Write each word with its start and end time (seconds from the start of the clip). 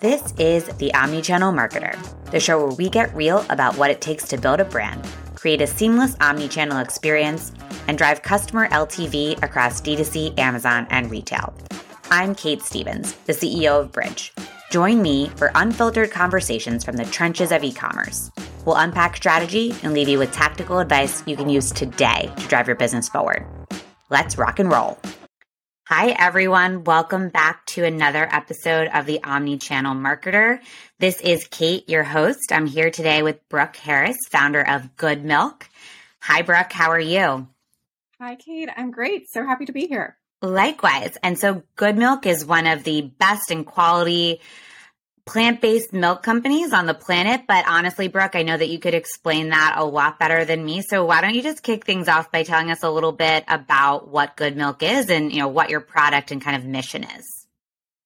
This 0.00 0.32
is 0.38 0.64
The 0.76 0.92
Omnichannel 0.94 1.52
Marketer, 1.52 1.98
the 2.30 2.38
show 2.38 2.64
where 2.64 2.76
we 2.76 2.88
get 2.88 3.12
real 3.16 3.44
about 3.50 3.76
what 3.76 3.90
it 3.90 4.00
takes 4.00 4.28
to 4.28 4.38
build 4.38 4.60
a 4.60 4.64
brand, 4.64 5.04
create 5.34 5.60
a 5.60 5.66
seamless 5.66 6.14
omnichannel 6.18 6.80
experience, 6.80 7.50
and 7.88 7.98
drive 7.98 8.22
customer 8.22 8.68
LTV 8.68 9.42
across 9.42 9.80
D2C, 9.80 10.38
Amazon, 10.38 10.86
and 10.90 11.10
retail. 11.10 11.52
I'm 12.12 12.36
Kait 12.36 12.62
Stephens, 12.62 13.14
the 13.24 13.32
CEO 13.32 13.80
of 13.80 13.90
Brij. 13.90 14.30
Join 14.70 15.02
me 15.02 15.30
for 15.30 15.50
unfiltered 15.56 16.12
conversations 16.12 16.84
from 16.84 16.96
the 16.96 17.04
trenches 17.06 17.50
of 17.50 17.64
e 17.64 17.72
commerce. 17.72 18.30
We'll 18.64 18.76
unpack 18.76 19.16
strategy 19.16 19.74
and 19.82 19.94
leave 19.94 20.08
you 20.08 20.20
with 20.20 20.30
tactical 20.30 20.78
advice 20.78 21.24
you 21.26 21.34
can 21.34 21.48
use 21.48 21.72
today 21.72 22.32
to 22.36 22.46
drive 22.46 22.68
your 22.68 22.76
business 22.76 23.08
forward. 23.08 23.44
Let's 24.10 24.38
rock 24.38 24.60
and 24.60 24.70
roll. 24.70 24.96
Hi, 25.90 26.10
everyone. 26.10 26.84
Welcome 26.84 27.30
back 27.30 27.64
to 27.68 27.82
another 27.82 28.28
episode 28.30 28.90
of 28.92 29.06
the 29.06 29.20
Omnichannel 29.24 29.96
Marketer. 29.96 30.60
This 30.98 31.18
is 31.22 31.48
Kait, 31.48 31.88
your 31.88 32.04
host. 32.04 32.52
I'm 32.52 32.66
here 32.66 32.90
today 32.90 33.22
with 33.22 33.48
Brooke 33.48 33.76
Harris, 33.76 34.18
founder 34.28 34.60
of 34.60 34.94
Goodmylk. 34.98 35.62
Hi, 36.20 36.42
Brooke. 36.42 36.72
How 36.72 36.90
are 36.90 37.00
you? 37.00 37.48
Hi, 38.20 38.36
Kait. 38.36 38.68
I'm 38.76 38.90
great. 38.90 39.30
So 39.30 39.46
happy 39.46 39.64
to 39.64 39.72
be 39.72 39.86
here. 39.86 40.18
Likewise. 40.42 41.16
And 41.22 41.38
so 41.38 41.62
Goodmylk 41.78 42.26
is 42.26 42.44
one 42.44 42.66
of 42.66 42.84
the 42.84 43.10
best 43.18 43.50
in 43.50 43.64
quality 43.64 44.42
plant 45.28 45.60
based 45.60 45.92
milk 45.92 46.22
companies 46.22 46.72
on 46.72 46.86
the 46.86 46.94
planet. 46.94 47.42
But 47.46 47.66
honestly, 47.68 48.08
Brooke, 48.08 48.34
I 48.34 48.42
know 48.42 48.56
that 48.56 48.70
you 48.70 48.78
could 48.78 48.94
explain 48.94 49.50
that 49.50 49.74
a 49.76 49.84
lot 49.84 50.18
better 50.18 50.46
than 50.46 50.64
me. 50.64 50.80
So 50.82 51.04
why 51.04 51.20
don't 51.20 51.34
you 51.34 51.42
just 51.42 51.62
kick 51.62 51.84
things 51.84 52.08
off 52.08 52.32
by 52.32 52.42
telling 52.42 52.70
us 52.70 52.82
a 52.82 52.90
little 52.90 53.12
bit 53.12 53.44
about 53.46 54.08
what 54.08 54.36
Goodmylk 54.36 54.82
is 54.82 55.10
and, 55.10 55.30
you 55.30 55.40
know, 55.40 55.48
what 55.48 55.68
your 55.68 55.80
product 55.80 56.30
and 56.30 56.40
kind 56.40 56.56
of 56.56 56.64
mission 56.64 57.04
is? 57.04 57.46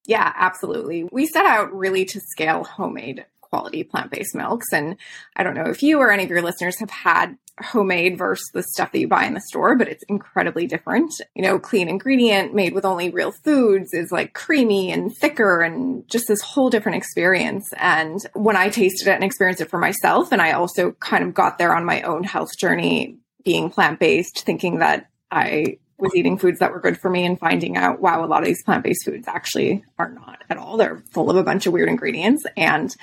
Yeah, 0.05 0.33
absolutely. 0.35 1.09
We 1.13 1.27
set 1.27 1.47
out 1.47 1.73
really 1.73 2.05
to 2.07 2.21
scale 2.21 2.65
homemade 2.65 3.25
quality 3.53 3.85
plant 3.85 4.11
based 4.11 4.35
milks. 4.35 4.73
And 4.73 4.97
I 5.37 5.43
don't 5.43 5.55
know 5.55 5.69
if 5.69 5.83
you 5.83 5.99
or 5.99 6.11
any 6.11 6.25
of 6.25 6.31
your 6.31 6.43
listeners 6.43 6.79
have 6.81 6.91
had 6.91 7.37
homemade 7.61 8.17
versus 8.17 8.49
the 8.55 8.63
stuff 8.63 8.93
that 8.93 8.99
you 8.99 9.07
buy 9.07 9.25
in 9.25 9.35
the 9.35 9.41
store, 9.41 9.77
but 9.77 9.89
it's 9.89 10.05
incredibly 10.09 10.67
different. 10.67 11.13
You 11.35 11.43
know, 11.43 11.59
clean 11.59 11.89
ingredient 11.89 12.55
made 12.55 12.73
with 12.73 12.87
only 12.87 13.11
real 13.11 13.31
foods 13.31 13.93
is 13.93 14.11
like 14.11 14.33
creamy 14.33 14.91
and 14.91 15.15
thicker 15.15 15.61
and 15.61 16.09
just 16.09 16.29
this 16.29 16.41
whole 16.41 16.71
different 16.71 16.97
experience. 16.97 17.69
And 17.77 18.19
when 18.33 18.57
I 18.57 18.71
tasted 18.71 19.09
it 19.09 19.15
and 19.15 19.25
experienced 19.25 19.61
it 19.61 19.71
for 19.71 19.79
myself, 19.79 20.33
and 20.33 20.41
I 20.41 20.53
also 20.53 20.93
kind 20.93 21.23
of 21.23 21.35
got 21.35 21.59
there 21.59 21.75
on 21.75 21.85
my 21.85 22.01
own 22.03 22.25
health 22.25 22.57
journey 22.59 23.19
being 23.45 23.69
plant 23.69 24.01
based, 24.01 24.45
thinking 24.47 24.79
that 24.79 25.11
I 25.31 25.79
was 25.99 26.15
eating 26.17 26.39
foods 26.39 26.59
that 26.59 26.73
were 26.73 26.81
good 26.81 26.99
for 26.99 27.11
me 27.11 27.25
and 27.25 27.39
finding 27.39 27.77
out, 27.77 28.01
wow, 28.01 28.25
a 28.25 28.27
lot 28.27 28.41
of 28.41 28.47
these 28.47 28.65
plant 28.65 28.83
based 28.83 29.05
foods 29.05 29.29
actually 29.29 29.85
are 29.99 30.11
not 30.11 30.43
at 30.51 30.57
all. 30.57 30.77
They're 30.77 31.03
full 31.13 31.31
of 31.31 31.37
a 31.37 31.45
bunch 31.45 31.67
of 31.67 31.73
weird 31.73 31.89
ingredients. 31.89 32.45
And 32.57 32.95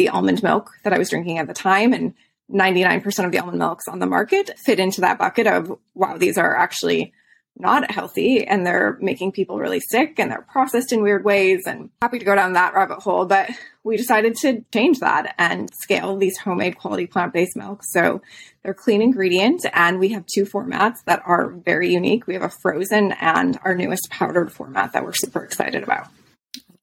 the 0.00 0.08
almond 0.08 0.42
milk 0.42 0.70
that 0.82 0.94
I 0.94 0.98
was 0.98 1.10
drinking 1.10 1.36
at 1.36 1.46
the 1.46 1.52
time 1.52 1.92
and 1.92 2.14
99% 2.50 3.26
of 3.26 3.32
the 3.32 3.38
almond 3.38 3.58
milks 3.58 3.86
on 3.86 3.98
the 3.98 4.06
market 4.06 4.50
fit 4.58 4.80
into 4.80 5.02
that 5.02 5.18
bucket 5.18 5.46
of, 5.46 5.78
wow, 5.94 6.16
these 6.16 6.38
are 6.38 6.56
actually 6.56 7.12
not 7.54 7.90
healthy 7.90 8.46
and 8.46 8.64
they're 8.64 8.96
making 9.02 9.30
people 9.30 9.58
really 9.58 9.78
sick 9.78 10.18
and 10.18 10.30
they're 10.30 10.46
processed 10.50 10.90
in 10.90 11.02
weird 11.02 11.22
ways 11.22 11.64
and 11.66 11.90
happy 12.00 12.18
to 12.18 12.24
go 12.24 12.34
down 12.34 12.54
that 12.54 12.72
rabbit 12.72 13.00
hole. 13.00 13.26
But 13.26 13.50
we 13.84 13.98
decided 13.98 14.36
to 14.36 14.64
change 14.72 15.00
that 15.00 15.34
and 15.36 15.68
scale 15.82 16.16
these 16.16 16.38
homemade 16.38 16.78
quality 16.78 17.06
plant-based 17.06 17.56
milks. 17.56 17.92
So 17.92 18.22
they're 18.62 18.72
clean 18.72 19.02
ingredient 19.02 19.66
and 19.74 20.00
we 20.00 20.08
have 20.10 20.24
two 20.34 20.46
formats 20.46 20.96
that 21.04 21.20
are 21.26 21.50
very 21.50 21.92
unique. 21.92 22.26
We 22.26 22.34
have 22.34 22.42
a 22.42 22.52
frozen 22.62 23.12
and 23.20 23.58
our 23.64 23.74
newest 23.74 24.08
powdered 24.08 24.50
format 24.50 24.94
that 24.94 25.04
we're 25.04 25.12
super 25.12 25.44
excited 25.44 25.82
about. 25.82 26.08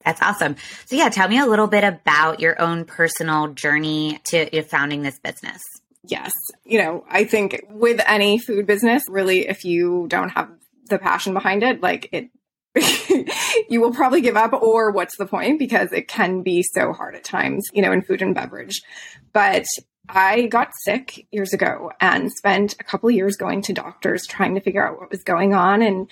That's 0.08 0.22
awesome. 0.22 0.56
So, 0.86 0.96
yeah, 0.96 1.10
tell 1.10 1.28
me 1.28 1.38
a 1.38 1.44
little 1.44 1.66
bit 1.66 1.84
about 1.84 2.40
your 2.40 2.58
own 2.62 2.86
personal 2.86 3.48
journey 3.48 4.18
to 4.28 4.62
founding 4.62 5.02
this 5.02 5.18
business. 5.18 5.60
Yes. 6.02 6.32
You 6.64 6.78
know, 6.78 7.04
I 7.10 7.24
think 7.24 7.66
with 7.68 8.00
any 8.06 8.38
food 8.38 8.66
business, 8.66 9.02
really, 9.10 9.46
if 9.46 9.66
you 9.66 10.06
don't 10.08 10.30
have 10.30 10.48
the 10.88 10.98
passion 10.98 11.34
behind 11.34 11.62
it, 11.62 11.82
like 11.82 12.08
it, 12.10 12.30
you 13.68 13.82
will 13.82 13.92
probably 13.92 14.22
give 14.22 14.38
up, 14.38 14.54
or 14.54 14.92
what's 14.92 15.18
the 15.18 15.26
point? 15.26 15.58
Because 15.58 15.92
it 15.92 16.08
can 16.08 16.42
be 16.42 16.62
so 16.62 16.94
hard 16.94 17.14
at 17.14 17.22
times, 17.24 17.66
you 17.74 17.82
know, 17.82 17.92
in 17.92 18.00
food 18.00 18.22
and 18.22 18.34
beverage. 18.34 18.80
But 19.34 19.66
I 20.08 20.46
got 20.46 20.70
sick 20.84 21.26
years 21.30 21.52
ago 21.52 21.92
and 22.00 22.32
spent 22.32 22.76
a 22.80 22.84
couple 22.84 23.10
years 23.10 23.36
going 23.36 23.60
to 23.62 23.74
doctors 23.74 24.26
trying 24.26 24.54
to 24.54 24.62
figure 24.62 24.86
out 24.86 24.98
what 24.98 25.10
was 25.10 25.22
going 25.22 25.52
on. 25.52 25.82
And 25.82 26.08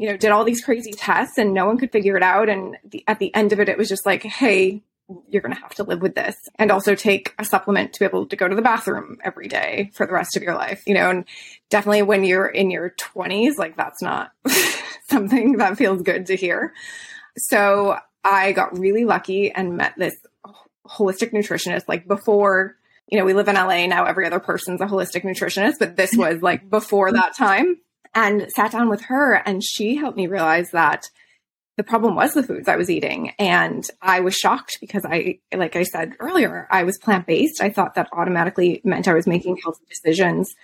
you 0.00 0.06
know, 0.06 0.16
did 0.16 0.30
all 0.30 0.44
these 0.44 0.64
crazy 0.64 0.92
tests 0.92 1.36
and 1.36 1.52
no 1.52 1.66
one 1.66 1.76
could 1.76 1.92
figure 1.92 2.16
it 2.16 2.22
out. 2.22 2.48
And 2.48 2.78
the, 2.86 3.04
at 3.06 3.18
the 3.18 3.34
end 3.34 3.52
of 3.52 3.60
it, 3.60 3.68
it 3.68 3.76
was 3.76 3.86
just 3.86 4.06
like, 4.06 4.22
hey, 4.22 4.82
you're 5.28 5.42
going 5.42 5.54
to 5.54 5.60
have 5.60 5.74
to 5.74 5.82
live 5.82 6.00
with 6.00 6.14
this 6.14 6.36
and 6.58 6.70
also 6.70 6.94
take 6.94 7.34
a 7.38 7.44
supplement 7.44 7.92
to 7.92 7.98
be 8.00 8.06
able 8.06 8.24
to 8.24 8.34
go 8.34 8.48
to 8.48 8.56
the 8.56 8.62
bathroom 8.62 9.18
every 9.22 9.46
day 9.46 9.90
for 9.92 10.06
the 10.06 10.14
rest 10.14 10.38
of 10.38 10.42
your 10.42 10.54
life, 10.54 10.82
you 10.86 10.94
know, 10.94 11.10
and 11.10 11.26
definitely 11.68 12.00
when 12.00 12.24
you're 12.24 12.46
in 12.46 12.70
your 12.70 12.94
20s, 12.98 13.58
like 13.58 13.76
that's 13.76 14.00
not 14.00 14.30
something 15.10 15.58
that 15.58 15.76
feels 15.76 16.00
good 16.00 16.24
to 16.26 16.34
hear. 16.34 16.72
So 17.36 17.98
I 18.24 18.52
got 18.52 18.78
really 18.78 19.04
lucky 19.04 19.52
and 19.52 19.76
met 19.76 19.92
this 19.98 20.14
holistic 20.86 21.34
nutritionist 21.34 21.88
like 21.88 22.08
before, 22.08 22.74
you 23.06 23.18
know, 23.18 23.26
we 23.26 23.34
live 23.34 23.48
in 23.48 23.56
LA 23.56 23.84
now, 23.84 24.06
every 24.06 24.24
other 24.24 24.40
person's 24.40 24.80
a 24.80 24.86
holistic 24.86 25.24
nutritionist, 25.24 25.74
but 25.78 25.96
this 25.96 26.12
was 26.16 26.40
like 26.40 26.70
before 26.70 27.12
that 27.12 27.36
time 27.36 27.76
and 28.14 28.50
sat 28.50 28.72
down 28.72 28.88
with 28.88 29.02
her 29.02 29.34
and 29.34 29.62
she 29.62 29.96
helped 29.96 30.16
me 30.16 30.26
realize 30.26 30.70
that 30.70 31.10
the 31.76 31.84
problem 31.84 32.14
was 32.14 32.34
the 32.34 32.42
foods 32.42 32.68
I 32.68 32.76
was 32.76 32.90
eating. 32.90 33.32
And 33.38 33.84
I 34.02 34.20
was 34.20 34.34
shocked 34.34 34.78
because 34.80 35.04
I, 35.06 35.38
like 35.54 35.76
I 35.76 35.84
said 35.84 36.12
earlier, 36.20 36.68
I 36.70 36.82
was 36.82 36.98
plant 36.98 37.26
based. 37.26 37.62
I 37.62 37.70
thought 37.70 37.94
that 37.94 38.10
automatically 38.12 38.82
meant 38.84 39.08
I 39.08 39.14
was 39.14 39.26
making 39.26 39.56
healthy 39.62 39.84
decisions. 39.88 40.54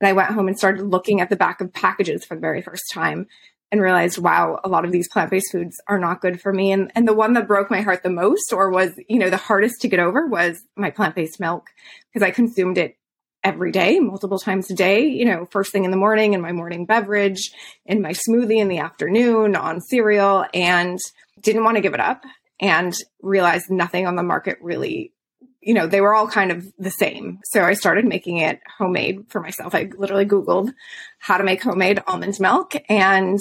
And 0.00 0.08
I 0.08 0.14
went 0.14 0.30
home 0.30 0.48
and 0.48 0.56
started 0.56 0.86
looking 0.86 1.20
at 1.20 1.28
the 1.28 1.36
back 1.36 1.60
of 1.60 1.74
packages 1.74 2.24
for 2.24 2.36
the 2.36 2.40
very 2.40 2.62
first 2.62 2.84
time 2.90 3.26
and 3.70 3.80
realized, 3.82 4.18
wow, 4.18 4.60
a 4.64 4.68
lot 4.68 4.84
of 4.84 4.92
these 4.92 5.08
plant 5.08 5.30
based 5.30 5.52
foods 5.52 5.76
are 5.88 5.98
not 5.98 6.20
good 6.20 6.40
for 6.40 6.52
me. 6.52 6.72
And, 6.72 6.90
and 6.94 7.06
the 7.06 7.14
one 7.14 7.34
that 7.34 7.48
broke 7.48 7.70
my 7.70 7.82
heart 7.82 8.02
the 8.02 8.10
most 8.10 8.52
or 8.52 8.70
was, 8.70 8.92
you 9.08 9.18
know, 9.18 9.30
the 9.30 9.36
hardest 9.36 9.80
to 9.82 9.88
get 9.88 10.00
over 10.00 10.26
was 10.26 10.62
my 10.76 10.90
plant 10.90 11.14
based 11.14 11.38
milk 11.38 11.66
because 12.12 12.26
I 12.26 12.30
consumed 12.30 12.78
it 12.78 12.96
every 13.44 13.72
day, 13.72 13.98
multiple 13.98 14.38
times 14.38 14.70
a 14.70 14.74
day, 14.74 15.06
you 15.06 15.24
know, 15.24 15.46
first 15.50 15.72
thing 15.72 15.84
in 15.84 15.90
the 15.90 15.96
morning 15.96 16.32
in 16.32 16.40
my 16.40 16.52
morning 16.52 16.86
beverage, 16.86 17.50
in 17.84 18.00
my 18.00 18.12
smoothie 18.12 18.60
in 18.60 18.68
the 18.68 18.78
afternoon, 18.78 19.56
on 19.56 19.80
cereal, 19.80 20.44
and 20.54 20.98
didn't 21.40 21.64
want 21.64 21.76
to 21.76 21.80
give 21.80 21.94
it 21.94 22.00
up 22.00 22.22
and 22.60 22.94
realized 23.20 23.70
nothing 23.70 24.06
on 24.06 24.14
the 24.14 24.22
market 24.22 24.58
really, 24.60 25.12
you 25.60 25.74
know, 25.74 25.86
they 25.86 26.00
were 26.00 26.14
all 26.14 26.28
kind 26.28 26.52
of 26.52 26.64
the 26.78 26.90
same. 26.90 27.40
So 27.44 27.64
I 27.64 27.74
started 27.74 28.04
making 28.04 28.38
it 28.38 28.60
homemade 28.78 29.26
for 29.28 29.40
myself. 29.40 29.74
I 29.74 29.90
literally 29.96 30.26
Googled 30.26 30.72
how 31.18 31.38
to 31.38 31.44
make 31.44 31.62
homemade 31.62 32.02
almond 32.06 32.38
milk 32.38 32.74
and 32.88 33.38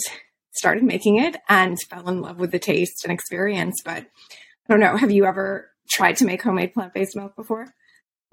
started 0.53 0.83
making 0.83 1.17
it 1.17 1.37
and 1.47 1.77
fell 1.89 2.09
in 2.09 2.21
love 2.21 2.39
with 2.39 2.51
the 2.51 2.59
taste 2.59 3.03
and 3.03 3.13
experience. 3.13 3.81
But 3.85 4.03
I 4.03 4.73
don't 4.73 4.79
know, 4.79 4.97
have 4.97 5.11
you 5.11 5.25
ever 5.25 5.69
tried 5.89 6.17
to 6.17 6.25
make 6.25 6.41
homemade 6.41 6.73
plant 6.73 6.93
based 6.93 7.15
milk 7.15 7.35
before? 7.35 7.73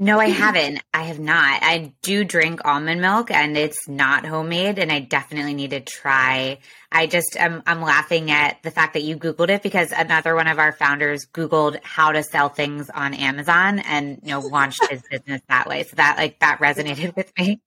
No, 0.01 0.21
I 0.21 0.29
haven't. 0.29 0.81
I 0.95 1.05
have 1.05 1.19
not. 1.19 1.61
I 1.61 1.93
do 2.03 2.23
drink 2.23 2.61
almond 2.65 3.01
milk 3.01 3.33
and 3.33 3.57
it's 3.57 3.89
not 3.89 4.25
homemade 4.25 4.79
and 4.79 4.93
I 4.93 5.01
definitely 5.01 5.55
need 5.55 5.71
to 5.71 5.81
try. 5.81 6.59
I 6.93 7.09
just 7.09 7.37
I'm 7.39 7.65
I'm 7.67 7.83
laughing 7.83 8.31
at 8.31 8.63
the 8.63 8.71
fact 8.71 8.93
that 8.93 9.03
you 9.03 9.17
googled 9.17 9.49
it 9.49 9.61
because 9.61 9.91
another 9.91 10.37
one 10.37 10.47
of 10.47 10.61
our 10.61 10.71
founders 10.71 11.27
googled 11.27 11.83
how 11.83 12.13
to 12.13 12.23
sell 12.23 12.49
things 12.49 12.89
on 12.91 13.13
Amazon 13.13 13.81
and 13.81 14.21
you 14.23 14.31
know 14.31 14.41
launched 14.41 14.89
his 14.89 15.03
business 15.11 15.43
that 15.49 15.67
way. 15.69 15.83
So 15.83 15.97
that 15.97 16.17
like 16.17 16.39
that 16.39 16.61
resonated 16.61 17.17
with 17.17 17.33
me. 17.37 17.61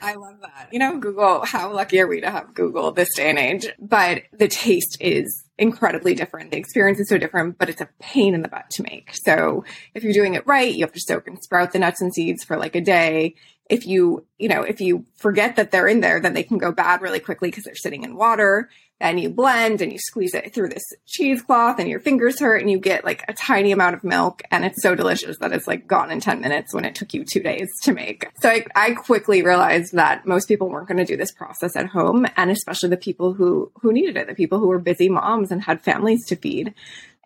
I 0.00 0.14
love 0.14 0.40
that. 0.40 0.68
You 0.72 0.78
know, 0.78 0.98
Google, 0.98 1.44
how 1.44 1.70
lucky 1.70 2.00
are 2.00 2.06
we 2.06 2.22
to 2.22 2.30
have 2.30 2.54
Google 2.54 2.92
this 2.92 3.14
day 3.14 3.28
and 3.28 3.38
age? 3.38 3.66
But 3.78 4.22
the 4.32 4.48
taste 4.48 4.96
is 5.00 5.41
incredibly 5.58 6.14
different. 6.14 6.50
The 6.50 6.56
experience 6.56 6.98
is 6.98 7.08
so 7.08 7.18
different, 7.18 7.58
but 7.58 7.68
it's 7.68 7.80
a 7.80 7.88
pain 8.00 8.34
in 8.34 8.42
the 8.42 8.48
butt 8.48 8.70
to 8.70 8.82
make. 8.82 9.10
So 9.14 9.64
if 9.94 10.02
you're 10.02 10.12
doing 10.12 10.34
it 10.34 10.46
right, 10.46 10.72
you 10.72 10.84
have 10.84 10.92
to 10.92 11.00
soak 11.00 11.26
and 11.28 11.42
sprout 11.42 11.72
the 11.72 11.78
nuts 11.78 12.00
and 12.00 12.12
seeds 12.12 12.42
for 12.44 12.56
like 12.56 12.74
a 12.74 12.80
day 12.80 13.34
if 13.72 13.86
you, 13.86 14.26
you 14.38 14.48
know, 14.48 14.62
if 14.62 14.82
you 14.82 15.06
forget 15.16 15.56
that 15.56 15.70
they're 15.70 15.88
in 15.88 16.00
there, 16.00 16.20
then 16.20 16.34
they 16.34 16.42
can 16.42 16.58
go 16.58 16.72
bad 16.72 17.00
really 17.00 17.20
quickly 17.20 17.48
because 17.48 17.64
they're 17.64 17.74
sitting 17.74 18.02
in 18.02 18.16
water. 18.16 18.68
And 19.02 19.18
you 19.18 19.30
blend 19.30 19.82
and 19.82 19.92
you 19.92 19.98
squeeze 19.98 20.32
it 20.32 20.54
through 20.54 20.68
this 20.68 20.84
cheesecloth 21.06 21.80
and 21.80 21.88
your 21.88 21.98
fingers 21.98 22.38
hurt 22.38 22.62
and 22.62 22.70
you 22.70 22.78
get 22.78 23.04
like 23.04 23.24
a 23.26 23.34
tiny 23.34 23.72
amount 23.72 23.96
of 23.96 24.04
milk 24.04 24.42
and 24.52 24.64
it's 24.64 24.80
so 24.80 24.94
delicious 24.94 25.38
that 25.38 25.52
it's 25.52 25.66
like 25.66 25.88
gone 25.88 26.12
in 26.12 26.20
10 26.20 26.40
minutes 26.40 26.72
when 26.72 26.84
it 26.84 26.94
took 26.94 27.12
you 27.12 27.24
two 27.24 27.40
days 27.40 27.68
to 27.82 27.92
make. 27.92 28.28
So 28.40 28.48
I, 28.48 28.64
I 28.76 28.92
quickly 28.92 29.42
realized 29.42 29.94
that 29.94 30.24
most 30.24 30.46
people 30.46 30.68
weren't 30.68 30.86
going 30.86 30.98
to 30.98 31.04
do 31.04 31.16
this 31.16 31.32
process 31.32 31.74
at 31.74 31.86
home 31.86 32.26
and 32.36 32.48
especially 32.48 32.90
the 32.90 32.96
people 32.96 33.34
who, 33.34 33.72
who 33.82 33.92
needed 33.92 34.16
it, 34.16 34.28
the 34.28 34.36
people 34.36 34.60
who 34.60 34.68
were 34.68 34.78
busy 34.78 35.08
moms 35.08 35.50
and 35.50 35.62
had 35.62 35.82
families 35.82 36.24
to 36.28 36.36
feed. 36.36 36.72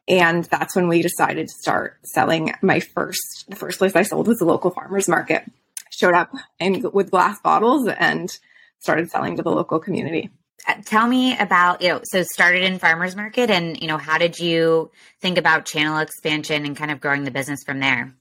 And 0.08 0.44
that's 0.44 0.74
when 0.74 0.88
we 0.88 1.02
decided 1.02 1.48
to 1.48 1.54
start 1.60 1.98
selling 2.04 2.54
my 2.62 2.80
first, 2.80 3.44
the 3.48 3.56
first 3.56 3.78
place 3.78 3.94
I 3.94 4.02
sold 4.02 4.28
was 4.28 4.38
the 4.38 4.46
local 4.46 4.70
farmers 4.70 5.08
market 5.08 5.44
showed 5.90 6.14
up 6.14 6.32
and 6.58 6.82
with 6.92 7.10
glass 7.10 7.38
bottles 7.40 7.86
and 7.88 8.30
started 8.78 9.10
selling 9.10 9.36
to 9.36 9.42
the 9.42 9.50
local 9.50 9.78
community. 9.78 10.30
Uh, 10.66 10.74
tell 10.84 11.06
me 11.06 11.36
about, 11.38 11.82
you 11.82 11.88
know, 11.88 12.00
so 12.04 12.22
started 12.22 12.62
in 12.62 12.78
farmers 12.78 13.14
market 13.14 13.50
and, 13.50 13.80
you 13.80 13.88
know, 13.88 13.98
how 13.98 14.18
did 14.18 14.38
you 14.38 14.90
think 15.20 15.38
about 15.38 15.64
channel 15.64 15.98
expansion 15.98 16.64
and 16.64 16.76
kind 16.76 16.90
of 16.90 17.00
growing 17.00 17.24
the 17.24 17.30
business 17.30 17.62
from 17.64 17.80
there? 17.80 18.14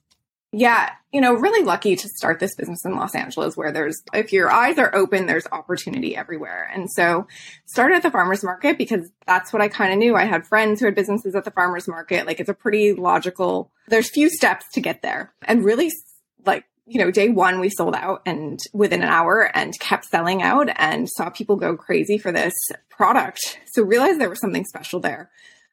Yeah, 0.52 0.90
you 1.12 1.20
know, 1.20 1.34
really 1.34 1.64
lucky 1.64 1.96
to 1.96 2.08
start 2.08 2.38
this 2.38 2.54
business 2.54 2.84
in 2.84 2.94
Los 2.94 3.14
Angeles 3.14 3.56
where 3.56 3.72
there's, 3.72 4.00
if 4.14 4.32
your 4.32 4.50
eyes 4.50 4.78
are 4.78 4.94
open, 4.94 5.26
there's 5.26 5.46
opportunity 5.50 6.16
everywhere. 6.16 6.70
And 6.72 6.90
so 6.90 7.26
started 7.66 7.96
at 7.96 8.02
the 8.02 8.10
farmer's 8.10 8.44
market 8.44 8.78
because 8.78 9.10
that's 9.26 9.52
what 9.52 9.60
I 9.60 9.68
kind 9.68 9.92
of 9.92 9.98
knew. 9.98 10.14
I 10.14 10.24
had 10.24 10.46
friends 10.46 10.80
who 10.80 10.86
had 10.86 10.94
businesses 10.94 11.34
at 11.34 11.44
the 11.44 11.50
farmer's 11.50 11.88
market. 11.88 12.26
Like 12.26 12.40
it's 12.40 12.48
a 12.48 12.54
pretty 12.54 12.92
logical, 12.94 13.70
there's 13.88 14.08
few 14.08 14.30
steps 14.30 14.66
to 14.74 14.80
get 14.80 15.02
there 15.02 15.34
and 15.42 15.64
really 15.64 15.90
like 16.44 16.64
you 16.86 17.00
know, 17.00 17.10
day 17.10 17.28
one 17.28 17.58
we 17.58 17.68
sold 17.68 17.96
out 17.96 18.22
and 18.24 18.60
within 18.72 19.02
an 19.02 19.08
hour 19.08 19.50
and 19.54 19.78
kept 19.80 20.04
selling 20.04 20.40
out 20.40 20.68
and 20.76 21.08
saw 21.10 21.28
people 21.30 21.56
go 21.56 21.76
crazy 21.76 22.16
for 22.16 22.30
this 22.30 22.54
product. 22.88 23.58
So 23.72 23.82
realized 23.82 24.20
there 24.20 24.30
was 24.30 24.40
something 24.40 24.64
special 24.64 25.00
there. 25.00 25.30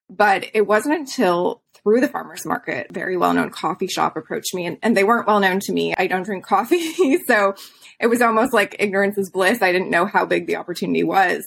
But 0.09 0.47
it 0.53 0.67
wasn't 0.67 0.95
until 0.95 1.61
through 1.75 2.01
the 2.01 2.07
farmers 2.07 2.45
market, 2.45 2.91
very 2.91 3.15
well 3.15 3.33
known 3.33 3.51
coffee 3.51 3.87
shop 3.87 4.17
approached 4.17 4.53
me 4.53 4.65
and, 4.65 4.77
and 4.81 4.97
they 4.97 5.03
weren't 5.03 5.27
well 5.27 5.39
known 5.39 5.59
to 5.61 5.71
me. 5.71 5.93
I 5.95 6.07
don't 6.07 6.23
drink 6.23 6.45
coffee. 6.45 7.17
so 7.27 7.55
it 7.99 8.07
was 8.07 8.21
almost 8.21 8.53
like 8.53 8.75
ignorance 8.79 9.17
is 9.17 9.29
bliss. 9.29 9.61
I 9.61 9.71
didn't 9.71 9.91
know 9.91 10.05
how 10.05 10.25
big 10.25 10.47
the 10.47 10.57
opportunity 10.57 11.03
was. 11.03 11.43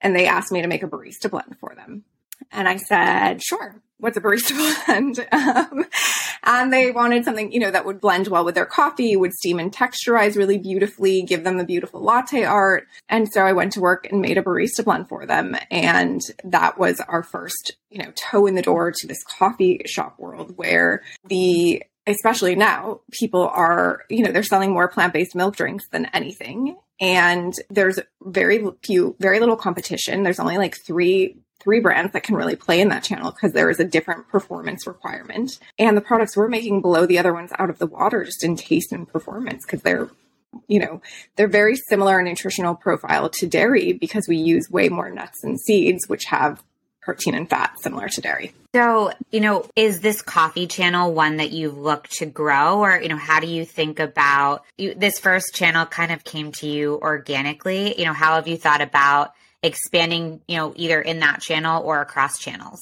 And 0.00 0.14
they 0.14 0.26
asked 0.26 0.52
me 0.52 0.62
to 0.62 0.68
make 0.68 0.82
a 0.82 0.88
barista 0.88 1.30
blend 1.30 1.56
for 1.58 1.74
them. 1.74 2.04
And 2.52 2.68
I 2.68 2.76
said, 2.76 3.42
sure 3.42 3.82
what's 4.00 4.16
a 4.16 4.20
barista 4.20 4.56
blend? 4.86 5.26
um, 5.32 5.84
and 6.42 6.72
they 6.72 6.90
wanted 6.90 7.24
something, 7.24 7.52
you 7.52 7.60
know, 7.60 7.70
that 7.70 7.84
would 7.84 8.00
blend 8.00 8.28
well 8.28 8.44
with 8.44 8.54
their 8.54 8.66
coffee, 8.66 9.16
would 9.16 9.32
steam 9.32 9.58
and 9.58 9.72
texturize 9.72 10.36
really 10.36 10.58
beautifully, 10.58 11.22
give 11.22 11.44
them 11.44 11.58
the 11.58 11.64
beautiful 11.64 12.02
latte 12.02 12.44
art. 12.44 12.88
And 13.08 13.28
so 13.32 13.42
I 13.42 13.52
went 13.52 13.72
to 13.72 13.80
work 13.80 14.06
and 14.10 14.20
made 14.20 14.38
a 14.38 14.42
barista 14.42 14.84
blend 14.84 15.08
for 15.08 15.26
them. 15.26 15.56
And 15.70 16.20
that 16.44 16.78
was 16.78 17.00
our 17.00 17.22
first, 17.22 17.76
you 17.90 18.02
know, 18.02 18.12
toe 18.16 18.46
in 18.46 18.54
the 18.54 18.62
door 18.62 18.92
to 18.92 19.06
this 19.06 19.22
coffee 19.24 19.82
shop 19.86 20.18
world 20.18 20.56
where 20.56 21.02
the 21.26 21.82
especially 22.06 22.56
now 22.56 23.00
people 23.12 23.46
are 23.48 24.04
you 24.08 24.22
know 24.22 24.32
they're 24.32 24.42
selling 24.42 24.72
more 24.72 24.88
plant-based 24.88 25.34
milk 25.34 25.54
drinks 25.54 25.86
than 25.88 26.06
anything 26.06 26.76
and 26.98 27.52
there's 27.68 28.00
very 28.22 28.64
few 28.82 29.14
very 29.20 29.38
little 29.38 29.56
competition 29.56 30.22
there's 30.22 30.40
only 30.40 30.56
like 30.56 30.76
three 30.86 31.36
three 31.60 31.80
brands 31.80 32.12
that 32.12 32.22
can 32.22 32.34
really 32.34 32.56
play 32.56 32.80
in 32.80 32.88
that 32.88 33.04
channel 33.04 33.30
because 33.30 33.52
there 33.52 33.70
is 33.70 33.80
a 33.80 33.84
different 33.84 34.28
performance 34.28 34.86
requirement. 34.86 35.58
And 35.78 35.96
the 35.96 36.00
products 36.00 36.36
we're 36.36 36.48
making 36.48 36.80
blow 36.80 37.06
the 37.06 37.18
other 37.18 37.32
ones 37.32 37.52
out 37.58 37.70
of 37.70 37.78
the 37.78 37.86
water 37.86 38.24
just 38.24 38.42
in 38.42 38.56
taste 38.56 38.92
and 38.92 39.06
performance 39.06 39.64
because 39.64 39.82
they're 39.82 40.10
you 40.66 40.80
know, 40.80 41.00
they're 41.36 41.46
very 41.46 41.76
similar 41.76 42.18
in 42.18 42.26
nutritional 42.26 42.74
profile 42.74 43.28
to 43.28 43.46
dairy 43.46 43.92
because 43.92 44.26
we 44.26 44.36
use 44.36 44.68
way 44.68 44.88
more 44.88 45.08
nuts 45.08 45.44
and 45.44 45.60
seeds, 45.60 46.08
which 46.08 46.24
have 46.24 46.60
protein 47.02 47.34
and 47.34 47.48
fat 47.48 47.74
similar 47.80 48.08
to 48.08 48.20
dairy. 48.20 48.52
So, 48.74 49.12
you 49.30 49.40
know, 49.40 49.68
is 49.74 50.00
this 50.00 50.22
coffee 50.22 50.66
channel 50.66 51.12
one 51.12 51.38
that 51.38 51.50
you 51.50 51.70
look 51.70 52.08
to 52.18 52.26
grow 52.26 52.80
or, 52.80 53.00
you 53.00 53.08
know, 53.08 53.16
how 53.16 53.40
do 53.40 53.46
you 53.46 53.64
think 53.64 53.98
about 53.98 54.64
you, 54.76 54.94
this 54.94 55.18
first 55.18 55.54
channel 55.54 55.86
kind 55.86 56.12
of 56.12 56.24
came 56.24 56.52
to 56.52 56.68
you 56.68 56.98
organically? 57.00 57.98
You 57.98 58.04
know, 58.04 58.12
how 58.12 58.34
have 58.34 58.46
you 58.46 58.56
thought 58.56 58.80
about 58.80 59.32
expanding, 59.62 60.40
you 60.48 60.56
know, 60.56 60.72
either 60.76 61.00
in 61.00 61.20
that 61.20 61.40
channel 61.40 61.82
or 61.82 62.00
across 62.00 62.38
channels? 62.38 62.80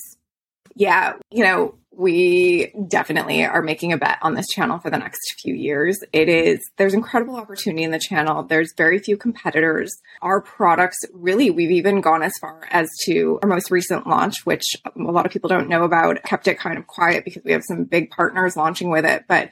Yeah, 0.74 1.14
you 1.30 1.42
know, 1.42 1.74
we 1.90 2.72
definitely 2.86 3.44
are 3.44 3.62
making 3.62 3.92
a 3.92 3.98
bet 3.98 4.18
on 4.22 4.34
this 4.34 4.46
channel 4.46 4.78
for 4.78 4.88
the 4.88 4.98
next 4.98 5.34
few 5.42 5.52
years. 5.52 5.98
It 6.12 6.28
is, 6.28 6.60
there's 6.76 6.94
incredible 6.94 7.34
opportunity 7.34 7.82
in 7.82 7.90
the 7.90 7.98
channel. 7.98 8.44
There's 8.44 8.72
very 8.76 9.00
few 9.00 9.16
competitors. 9.16 9.98
Our 10.22 10.40
products 10.40 10.98
really, 11.12 11.50
we've 11.50 11.72
even 11.72 12.00
gone 12.00 12.22
as 12.22 12.32
far 12.40 12.68
as 12.70 12.88
to 13.06 13.40
our 13.42 13.48
most 13.48 13.72
recent 13.72 14.06
launch, 14.06 14.46
which 14.46 14.76
a 14.84 14.90
lot 14.96 15.26
of 15.26 15.32
people 15.32 15.48
don't 15.48 15.68
know 15.68 15.82
about, 15.82 16.22
kept 16.22 16.46
it 16.46 16.60
kind 16.60 16.78
of 16.78 16.86
quiet 16.86 17.24
because 17.24 17.42
we 17.44 17.50
have 17.50 17.64
some 17.64 17.82
big 17.82 18.10
partners 18.10 18.56
launching 18.56 18.90
with 18.90 19.04
it. 19.04 19.24
But 19.26 19.50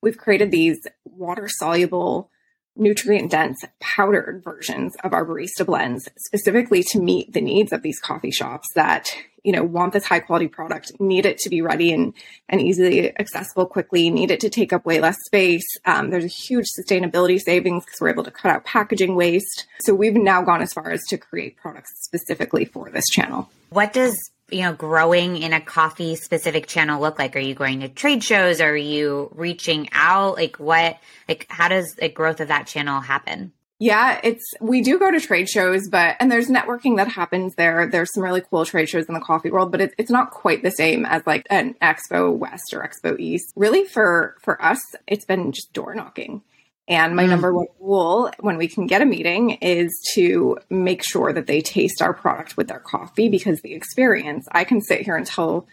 we've 0.00 0.16
created 0.16 0.52
these 0.52 0.86
water 1.04 1.48
soluble 1.48 2.30
nutrient 2.78 3.30
dense 3.30 3.64
powdered 3.80 4.42
versions 4.42 4.94
of 5.04 5.12
our 5.12 5.24
barista 5.24 5.66
blends 5.66 6.08
specifically 6.16 6.82
to 6.82 7.00
meet 7.00 7.32
the 7.32 7.40
needs 7.40 7.72
of 7.72 7.82
these 7.82 7.98
coffee 8.00 8.30
shops 8.30 8.68
that 8.74 9.08
you 9.44 9.52
know 9.52 9.62
want 9.62 9.92
this 9.92 10.04
high 10.04 10.20
quality 10.20 10.48
product 10.48 10.92
need 11.00 11.26
it 11.26 11.38
to 11.38 11.48
be 11.48 11.62
ready 11.62 11.92
and 11.92 12.14
and 12.48 12.60
easily 12.60 13.16
accessible 13.18 13.66
quickly 13.66 14.10
need 14.10 14.30
it 14.30 14.40
to 14.40 14.50
take 14.50 14.72
up 14.72 14.84
way 14.84 15.00
less 15.00 15.16
space. 15.26 15.66
Um, 15.84 16.10
there's 16.10 16.24
a 16.24 16.28
huge 16.28 16.66
sustainability 16.78 17.40
savings 17.40 17.84
because 17.84 18.00
we're 18.00 18.10
able 18.10 18.24
to 18.24 18.30
cut 18.30 18.52
out 18.52 18.64
packaging 18.64 19.14
waste. 19.14 19.66
So 19.80 19.94
we've 19.94 20.14
now 20.14 20.42
gone 20.42 20.62
as 20.62 20.72
far 20.72 20.90
as 20.90 21.02
to 21.08 21.18
create 21.18 21.56
products 21.56 21.92
specifically 22.04 22.64
for 22.64 22.90
this 22.90 23.08
channel. 23.10 23.50
What 23.70 23.92
does 23.92 24.30
you 24.50 24.62
know, 24.62 24.72
growing 24.72 25.36
in 25.36 25.52
a 25.52 25.60
coffee 25.60 26.16
specific 26.16 26.66
channel 26.66 27.00
look 27.00 27.18
like? 27.18 27.36
Are 27.36 27.40
you 27.40 27.54
going 27.54 27.80
to 27.80 27.88
trade 27.88 28.24
shows? 28.24 28.60
Are 28.60 28.76
you 28.76 29.30
reaching 29.34 29.88
out? 29.92 30.36
Like 30.36 30.56
what, 30.56 30.98
like 31.28 31.46
how 31.48 31.68
does 31.68 31.94
the 31.94 32.08
growth 32.08 32.40
of 32.40 32.48
that 32.48 32.66
channel 32.66 33.00
happen? 33.00 33.52
Yeah, 33.80 34.18
it's 34.24 34.44
we 34.60 34.80
do 34.80 34.98
go 34.98 35.10
to 35.10 35.20
trade 35.20 35.48
shows, 35.48 35.88
but 35.88 36.16
and 36.18 36.32
there's 36.32 36.48
networking 36.48 36.96
that 36.96 37.06
happens 37.06 37.54
there. 37.54 37.86
There's 37.86 38.12
some 38.12 38.24
really 38.24 38.40
cool 38.40 38.64
trade 38.64 38.88
shows 38.88 39.06
in 39.06 39.14
the 39.14 39.20
coffee 39.20 39.52
world, 39.52 39.70
but 39.70 39.80
it, 39.80 39.94
it's 39.98 40.10
not 40.10 40.32
quite 40.32 40.64
the 40.64 40.72
same 40.72 41.06
as 41.06 41.22
like 41.26 41.46
an 41.48 41.76
Expo 41.80 42.36
West 42.36 42.74
or 42.74 42.80
Expo 42.80 43.16
East. 43.20 43.52
Really, 43.54 43.84
for 43.84 44.34
for 44.40 44.60
us, 44.60 44.80
it's 45.06 45.24
been 45.24 45.52
just 45.52 45.72
door 45.72 45.94
knocking. 45.94 46.42
And 46.88 47.14
my 47.14 47.24
mm. 47.24 47.28
number 47.28 47.52
one 47.52 47.66
rule 47.78 48.30
when 48.40 48.56
we 48.56 48.66
can 48.66 48.86
get 48.86 49.02
a 49.02 49.06
meeting 49.06 49.50
is 49.60 49.92
to 50.14 50.58
make 50.70 51.04
sure 51.04 51.32
that 51.32 51.46
they 51.46 51.60
taste 51.60 52.00
our 52.00 52.14
product 52.14 52.56
with 52.56 52.68
their 52.68 52.80
coffee 52.80 53.28
because 53.28 53.60
the 53.60 53.74
experience, 53.74 54.48
I 54.50 54.64
can 54.64 54.80
sit 54.80 55.02
here 55.02 55.16
and 55.16 55.26
tell 55.26 55.68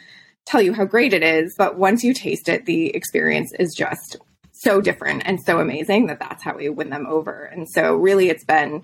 tell 0.46 0.62
you 0.62 0.74
how 0.74 0.86
great 0.86 1.14
it 1.14 1.24
is, 1.24 1.56
but 1.58 1.76
once 1.76 2.04
you 2.04 2.14
taste 2.14 2.50
it, 2.50 2.66
the 2.66 2.96
experience 2.96 3.52
is 3.58 3.74
just 3.76 4.18
so 4.52 4.80
different 4.80 5.24
and 5.26 5.42
so 5.42 5.60
amazing 5.60 6.06
that 6.06 6.20
that's 6.20 6.44
how 6.44 6.56
we 6.56 6.70
win 6.70 6.92
them 6.92 7.08
over. 7.08 7.46
And 7.46 7.68
so 7.68 7.96
really 7.96 8.30
it's 8.30 8.44
been 8.44 8.84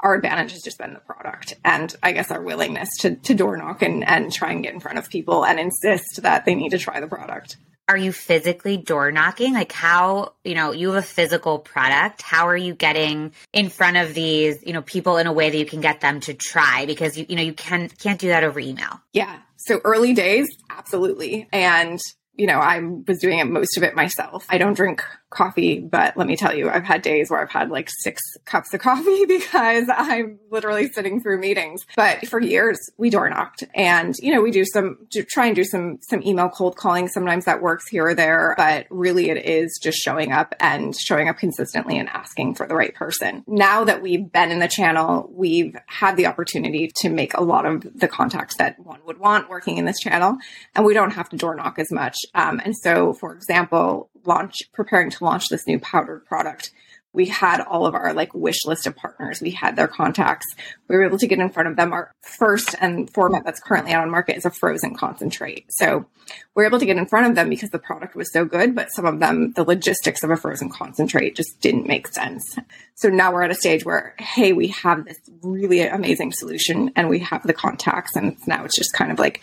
our 0.00 0.14
advantage 0.14 0.52
has 0.52 0.62
just 0.62 0.78
been 0.78 0.94
the 0.94 1.00
product 1.00 1.54
and 1.64 1.94
I 2.02 2.12
guess 2.12 2.30
our 2.30 2.42
willingness 2.42 2.88
to, 3.00 3.14
to 3.14 3.34
door 3.34 3.56
knock 3.56 3.82
and, 3.82 4.06
and 4.08 4.32
try 4.32 4.52
and 4.52 4.62
get 4.62 4.74
in 4.74 4.80
front 4.80 4.98
of 4.98 5.10
people 5.10 5.44
and 5.44 5.60
insist 5.60 6.22
that 6.22 6.44
they 6.44 6.54
need 6.54 6.70
to 6.70 6.78
try 6.78 6.98
the 6.98 7.06
product 7.06 7.56
are 7.92 7.96
you 7.96 8.12
physically 8.12 8.76
door 8.76 9.12
knocking? 9.12 9.52
Like 9.54 9.72
how, 9.72 10.32
you 10.44 10.54
know, 10.54 10.72
you 10.72 10.88
have 10.88 11.04
a 11.04 11.06
physical 11.06 11.58
product. 11.58 12.22
How 12.22 12.48
are 12.48 12.56
you 12.56 12.74
getting 12.74 13.32
in 13.52 13.68
front 13.68 13.98
of 13.98 14.14
these, 14.14 14.62
you 14.64 14.72
know, 14.72 14.82
people 14.82 15.18
in 15.18 15.26
a 15.26 15.32
way 15.32 15.50
that 15.50 15.56
you 15.56 15.66
can 15.66 15.80
get 15.80 16.00
them 16.00 16.20
to 16.20 16.34
try 16.34 16.86
because 16.86 17.18
you, 17.18 17.26
you 17.28 17.36
know, 17.36 17.42
you 17.42 17.52
can 17.52 17.88
can't 17.88 18.18
do 18.18 18.28
that 18.28 18.44
over 18.44 18.58
email. 18.58 19.00
Yeah. 19.12 19.38
So 19.56 19.80
early 19.84 20.14
days, 20.14 20.48
absolutely. 20.70 21.48
And 21.52 22.00
you 22.34 22.46
know, 22.46 22.58
I 22.58 22.80
was 22.80 23.18
doing 23.18 23.38
it 23.38 23.44
most 23.44 23.76
of 23.76 23.82
it 23.82 23.94
myself. 23.94 24.46
I 24.48 24.58
don't 24.58 24.74
drink 24.74 25.04
coffee, 25.32 25.80
but 25.80 26.16
let 26.16 26.26
me 26.26 26.36
tell 26.36 26.54
you, 26.54 26.70
I've 26.70 26.84
had 26.84 27.02
days 27.02 27.30
where 27.30 27.40
I've 27.40 27.50
had 27.50 27.70
like 27.70 27.88
six 27.90 28.20
cups 28.44 28.72
of 28.74 28.80
coffee 28.80 29.24
because 29.28 29.86
I'm 29.88 30.38
literally 30.50 30.88
sitting 30.88 31.20
through 31.20 31.40
meetings. 31.40 31.82
But 31.96 32.26
for 32.28 32.40
years, 32.40 32.78
we 32.98 33.10
door 33.10 33.28
knocked, 33.28 33.64
and 33.74 34.14
you 34.18 34.32
know, 34.32 34.40
we 34.40 34.50
do 34.50 34.64
some 34.64 34.98
do, 35.10 35.24
try 35.24 35.46
and 35.46 35.56
do 35.56 35.64
some 35.64 35.98
some 36.02 36.22
email 36.22 36.48
cold 36.48 36.76
calling. 36.76 37.08
Sometimes 37.08 37.46
that 37.46 37.62
works 37.62 37.88
here 37.88 38.06
or 38.06 38.14
there, 38.14 38.54
but 38.56 38.86
really, 38.90 39.30
it 39.30 39.44
is 39.44 39.78
just 39.82 39.98
showing 39.98 40.32
up 40.32 40.54
and 40.60 40.94
showing 40.96 41.28
up 41.28 41.38
consistently 41.38 41.98
and 41.98 42.08
asking 42.08 42.54
for 42.54 42.66
the 42.66 42.74
right 42.74 42.94
person. 42.94 43.44
Now 43.46 43.84
that 43.84 44.02
we've 44.02 44.30
been 44.30 44.50
in 44.50 44.58
the 44.58 44.68
channel, 44.68 45.30
we've 45.32 45.74
had 45.86 46.16
the 46.16 46.26
opportunity 46.26 46.90
to 46.96 47.08
make 47.08 47.34
a 47.34 47.42
lot 47.42 47.66
of 47.66 47.86
the 47.98 48.08
contacts 48.08 48.56
that 48.58 48.78
one 48.78 49.00
would 49.06 49.18
want 49.18 49.48
working 49.48 49.78
in 49.78 49.84
this 49.84 49.98
channel, 49.98 50.36
and 50.74 50.84
we 50.84 50.94
don't 50.94 51.12
have 51.12 51.28
to 51.30 51.36
door 51.36 51.54
knock 51.54 51.78
as 51.78 51.90
much. 51.90 52.16
Um, 52.34 52.60
and 52.64 52.76
so, 52.76 53.14
for 53.14 53.34
example, 53.34 54.10
launch 54.24 54.58
preparing 54.72 55.10
to 55.10 55.24
launch 55.24 55.48
this 55.48 55.66
new 55.66 55.78
powdered 55.78 56.24
product 56.26 56.72
we 57.12 57.26
had 57.26 57.60
all 57.60 57.86
of 57.86 57.94
our 57.94 58.14
like 58.14 58.32
wish 58.34 58.64
list 58.64 58.86
of 58.86 58.96
partners. 58.96 59.40
We 59.40 59.50
had 59.50 59.76
their 59.76 59.88
contacts. 59.88 60.46
We 60.88 60.96
were 60.96 61.04
able 61.04 61.18
to 61.18 61.26
get 61.26 61.38
in 61.38 61.50
front 61.50 61.68
of 61.68 61.76
them. 61.76 61.92
Our 61.92 62.12
first 62.22 62.74
and 62.80 63.12
format 63.12 63.44
that's 63.44 63.60
currently 63.60 63.92
out 63.92 64.02
on 64.02 64.10
market 64.10 64.36
is 64.36 64.46
a 64.46 64.50
frozen 64.50 64.94
concentrate. 64.94 65.66
So 65.70 66.06
we're 66.54 66.66
able 66.66 66.78
to 66.78 66.86
get 66.86 66.96
in 66.96 67.06
front 67.06 67.26
of 67.26 67.34
them 67.34 67.50
because 67.50 67.70
the 67.70 67.78
product 67.78 68.14
was 68.14 68.32
so 68.32 68.44
good 68.44 68.74
but 68.74 68.92
some 68.92 69.04
of 69.04 69.20
them 69.20 69.52
the 69.52 69.64
logistics 69.64 70.22
of 70.22 70.30
a 70.30 70.36
frozen 70.36 70.70
concentrate 70.70 71.36
just 71.36 71.60
didn't 71.60 71.86
make 71.86 72.08
sense. 72.08 72.58
So 72.94 73.08
now 73.08 73.32
we're 73.32 73.42
at 73.42 73.50
a 73.50 73.56
stage 73.56 73.84
where 73.84 74.14
hey 74.18 74.52
we 74.52 74.68
have 74.68 75.04
this 75.04 75.20
really 75.42 75.80
amazing 75.80 76.32
solution 76.32 76.92
and 76.96 77.08
we 77.08 77.18
have 77.20 77.42
the 77.42 77.52
contacts 77.52 78.16
and 78.16 78.36
now 78.46 78.64
it's 78.64 78.76
just 78.76 78.94
kind 78.94 79.12
of 79.12 79.18
like 79.18 79.42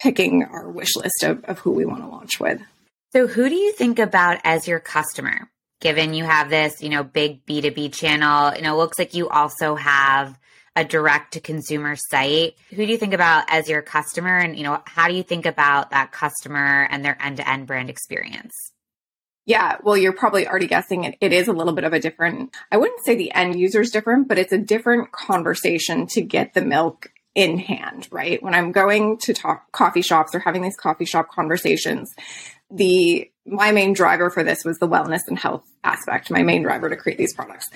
picking 0.00 0.44
our 0.44 0.68
wish 0.70 0.96
list 0.96 1.22
of, 1.22 1.44
of 1.44 1.58
who 1.58 1.70
we 1.70 1.84
want 1.84 2.02
to 2.02 2.08
launch 2.08 2.40
with 2.40 2.60
so 3.14 3.28
who 3.28 3.48
do 3.48 3.54
you 3.54 3.72
think 3.72 4.00
about 4.00 4.40
as 4.42 4.66
your 4.66 4.80
customer? 4.80 5.48
Given 5.80 6.14
you 6.14 6.24
have 6.24 6.50
this, 6.50 6.82
you 6.82 6.88
know, 6.88 7.04
big 7.04 7.46
B2B 7.46 7.92
channel, 7.92 8.56
you 8.56 8.62
know, 8.62 8.74
it 8.74 8.78
looks 8.78 8.98
like 8.98 9.14
you 9.14 9.28
also 9.28 9.76
have 9.76 10.36
a 10.74 10.84
direct 10.84 11.34
to 11.34 11.40
consumer 11.40 11.94
site. 11.94 12.54
Who 12.70 12.84
do 12.84 12.90
you 12.90 12.98
think 12.98 13.14
about 13.14 13.44
as 13.48 13.68
your 13.68 13.82
customer 13.82 14.36
and, 14.38 14.56
you 14.56 14.64
know, 14.64 14.82
how 14.86 15.06
do 15.06 15.14
you 15.14 15.22
think 15.22 15.46
about 15.46 15.90
that 15.90 16.10
customer 16.10 16.88
and 16.90 17.04
their 17.04 17.16
end-to-end 17.22 17.68
brand 17.68 17.88
experience? 17.88 18.52
Yeah, 19.46 19.76
well, 19.84 19.96
you're 19.96 20.14
probably 20.14 20.48
already 20.48 20.66
guessing 20.66 21.04
it. 21.04 21.16
It 21.20 21.32
is 21.32 21.46
a 21.46 21.52
little 21.52 21.74
bit 21.74 21.84
of 21.84 21.92
a 21.92 22.00
different, 22.00 22.56
I 22.72 22.78
wouldn't 22.78 23.04
say 23.04 23.14
the 23.14 23.32
end 23.32 23.60
user 23.60 23.82
is 23.82 23.90
different, 23.92 24.26
but 24.26 24.38
it's 24.38 24.52
a 24.52 24.58
different 24.58 25.12
conversation 25.12 26.08
to 26.08 26.22
get 26.22 26.54
the 26.54 26.64
milk 26.64 27.12
in 27.34 27.58
hand, 27.58 28.08
right? 28.10 28.42
When 28.42 28.54
I'm 28.54 28.72
going 28.72 29.18
to 29.18 29.34
talk 29.34 29.70
coffee 29.72 30.02
shops 30.02 30.34
or 30.34 30.38
having 30.38 30.62
these 30.62 30.76
coffee 30.76 31.04
shop 31.04 31.28
conversations, 31.30 32.14
the 32.74 33.30
my 33.46 33.72
main 33.72 33.92
driver 33.92 34.30
for 34.30 34.42
this 34.42 34.64
was 34.64 34.78
the 34.78 34.88
wellness 34.88 35.20
and 35.28 35.38
health 35.38 35.64
aspect, 35.82 36.30
my 36.30 36.42
main 36.42 36.62
driver 36.62 36.88
to 36.88 36.96
create 36.96 37.18
these 37.18 37.34
products 37.34 37.68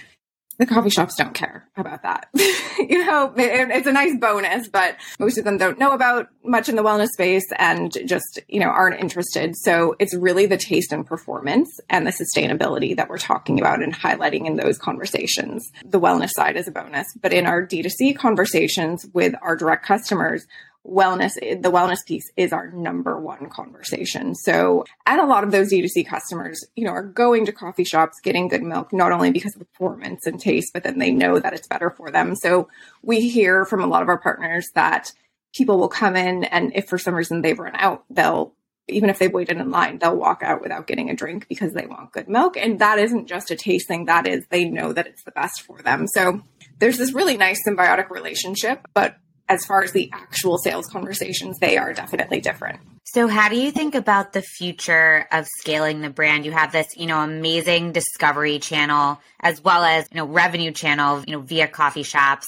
the 0.58 0.66
coffee 0.66 0.90
shops 0.90 1.14
don't 1.14 1.34
care 1.34 1.68
about 1.76 2.02
that. 2.02 2.28
you 2.34 3.04
know, 3.06 3.32
it, 3.36 3.70
it's 3.70 3.86
a 3.86 3.92
nice 3.92 4.16
bonus, 4.16 4.68
but 4.68 4.96
most 5.20 5.38
of 5.38 5.44
them 5.44 5.56
don't 5.56 5.78
know 5.78 5.92
about 5.92 6.28
much 6.44 6.68
in 6.68 6.74
the 6.74 6.82
wellness 6.82 7.08
space 7.08 7.46
and 7.58 7.96
just, 8.06 8.40
you 8.48 8.58
know, 8.58 8.68
aren't 8.68 9.00
interested. 9.00 9.54
So 9.56 9.94
it's 10.00 10.14
really 10.14 10.46
the 10.46 10.56
taste 10.56 10.92
and 10.92 11.06
performance 11.06 11.78
and 11.88 12.04
the 12.06 12.10
sustainability 12.10 12.96
that 12.96 13.08
we're 13.08 13.18
talking 13.18 13.60
about 13.60 13.82
and 13.82 13.94
highlighting 13.94 14.46
in 14.46 14.56
those 14.56 14.78
conversations. 14.78 15.64
The 15.84 16.00
wellness 16.00 16.30
side 16.30 16.56
is 16.56 16.66
a 16.66 16.72
bonus, 16.72 17.06
but 17.20 17.32
in 17.32 17.46
our 17.46 17.64
D2C 17.64 18.16
conversations 18.16 19.06
with 19.14 19.34
our 19.40 19.54
direct 19.54 19.86
customers, 19.86 20.44
wellness, 20.86 21.34
the 21.34 21.70
wellness 21.70 22.04
piece 22.06 22.30
is 22.36 22.52
our 22.52 22.70
number 22.70 23.20
one 23.20 23.48
conversation. 23.50 24.34
So, 24.34 24.84
and 25.06 25.20
a 25.20 25.26
lot 25.26 25.44
of 25.44 25.50
those 25.50 25.72
D2C 25.72 26.06
customers, 26.06 26.64
you 26.76 26.84
know, 26.84 26.92
are 26.92 27.02
going 27.02 27.46
to 27.46 27.52
coffee 27.52 27.84
shops, 27.84 28.20
getting 28.22 28.48
Goodmylk, 28.48 28.92
not 28.92 29.12
only 29.12 29.30
because 29.30 29.54
of 29.54 29.60
performance 29.60 30.26
and 30.26 30.40
taste, 30.40 30.72
but 30.72 30.82
then 30.82 30.98
they 30.98 31.10
know 31.10 31.38
that 31.38 31.52
it's 31.52 31.68
better 31.68 31.90
for 31.90 32.10
them. 32.10 32.34
So 32.34 32.68
we 33.02 33.28
hear 33.28 33.64
from 33.64 33.82
a 33.82 33.86
lot 33.86 34.02
of 34.02 34.08
our 34.08 34.18
partners 34.18 34.68
that 34.74 35.12
people 35.54 35.78
will 35.78 35.88
come 35.88 36.16
in 36.16 36.44
and 36.44 36.72
if 36.74 36.88
for 36.88 36.98
some 36.98 37.14
reason 37.14 37.42
they've 37.42 37.58
run 37.58 37.74
out, 37.74 38.04
they'll 38.10 38.54
even 38.90 39.10
if 39.10 39.18
they've 39.18 39.32
waited 39.32 39.58
in 39.58 39.70
line, 39.70 39.98
they'll 39.98 40.16
walk 40.16 40.42
out 40.42 40.62
without 40.62 40.86
getting 40.86 41.10
a 41.10 41.14
drink 41.14 41.46
because 41.46 41.74
they 41.74 41.86
want 41.86 42.12
Goodmylk. 42.12 42.56
And 42.56 42.78
that 42.78 42.98
isn't 42.98 43.26
just 43.26 43.50
a 43.50 43.56
taste 43.56 43.86
thing. 43.86 44.06
That 44.06 44.26
is, 44.26 44.46
they 44.48 44.64
know 44.64 44.94
that 44.94 45.06
it's 45.06 45.24
the 45.24 45.30
best 45.30 45.60
for 45.60 45.82
them. 45.82 46.06
So 46.06 46.40
there's 46.78 46.96
this 46.96 47.12
really 47.12 47.36
nice 47.36 47.60
symbiotic 47.66 48.08
relationship, 48.08 48.86
but 48.94 49.16
as 49.48 49.64
far 49.64 49.82
as 49.82 49.92
the 49.92 50.10
actual 50.12 50.58
sales 50.58 50.86
conversations, 50.86 51.58
they 51.58 51.76
are 51.76 51.92
definitely 51.92 52.40
different. 52.40 52.80
So, 53.04 53.26
how 53.26 53.48
do 53.48 53.56
you 53.56 53.70
think 53.70 53.94
about 53.94 54.34
the 54.34 54.42
future 54.42 55.26
of 55.32 55.46
scaling 55.60 56.02
the 56.02 56.10
brand? 56.10 56.44
You 56.44 56.52
have 56.52 56.72
this, 56.72 56.88
you 56.96 57.06
know, 57.06 57.20
amazing 57.20 57.92
discovery 57.92 58.58
channel 58.58 59.18
as 59.40 59.62
well 59.62 59.82
as, 59.82 60.06
you 60.12 60.18
know, 60.18 60.26
revenue 60.26 60.72
channel, 60.72 61.24
you 61.26 61.32
know, 61.32 61.40
via 61.40 61.68
coffee 61.68 62.02
shops. 62.02 62.46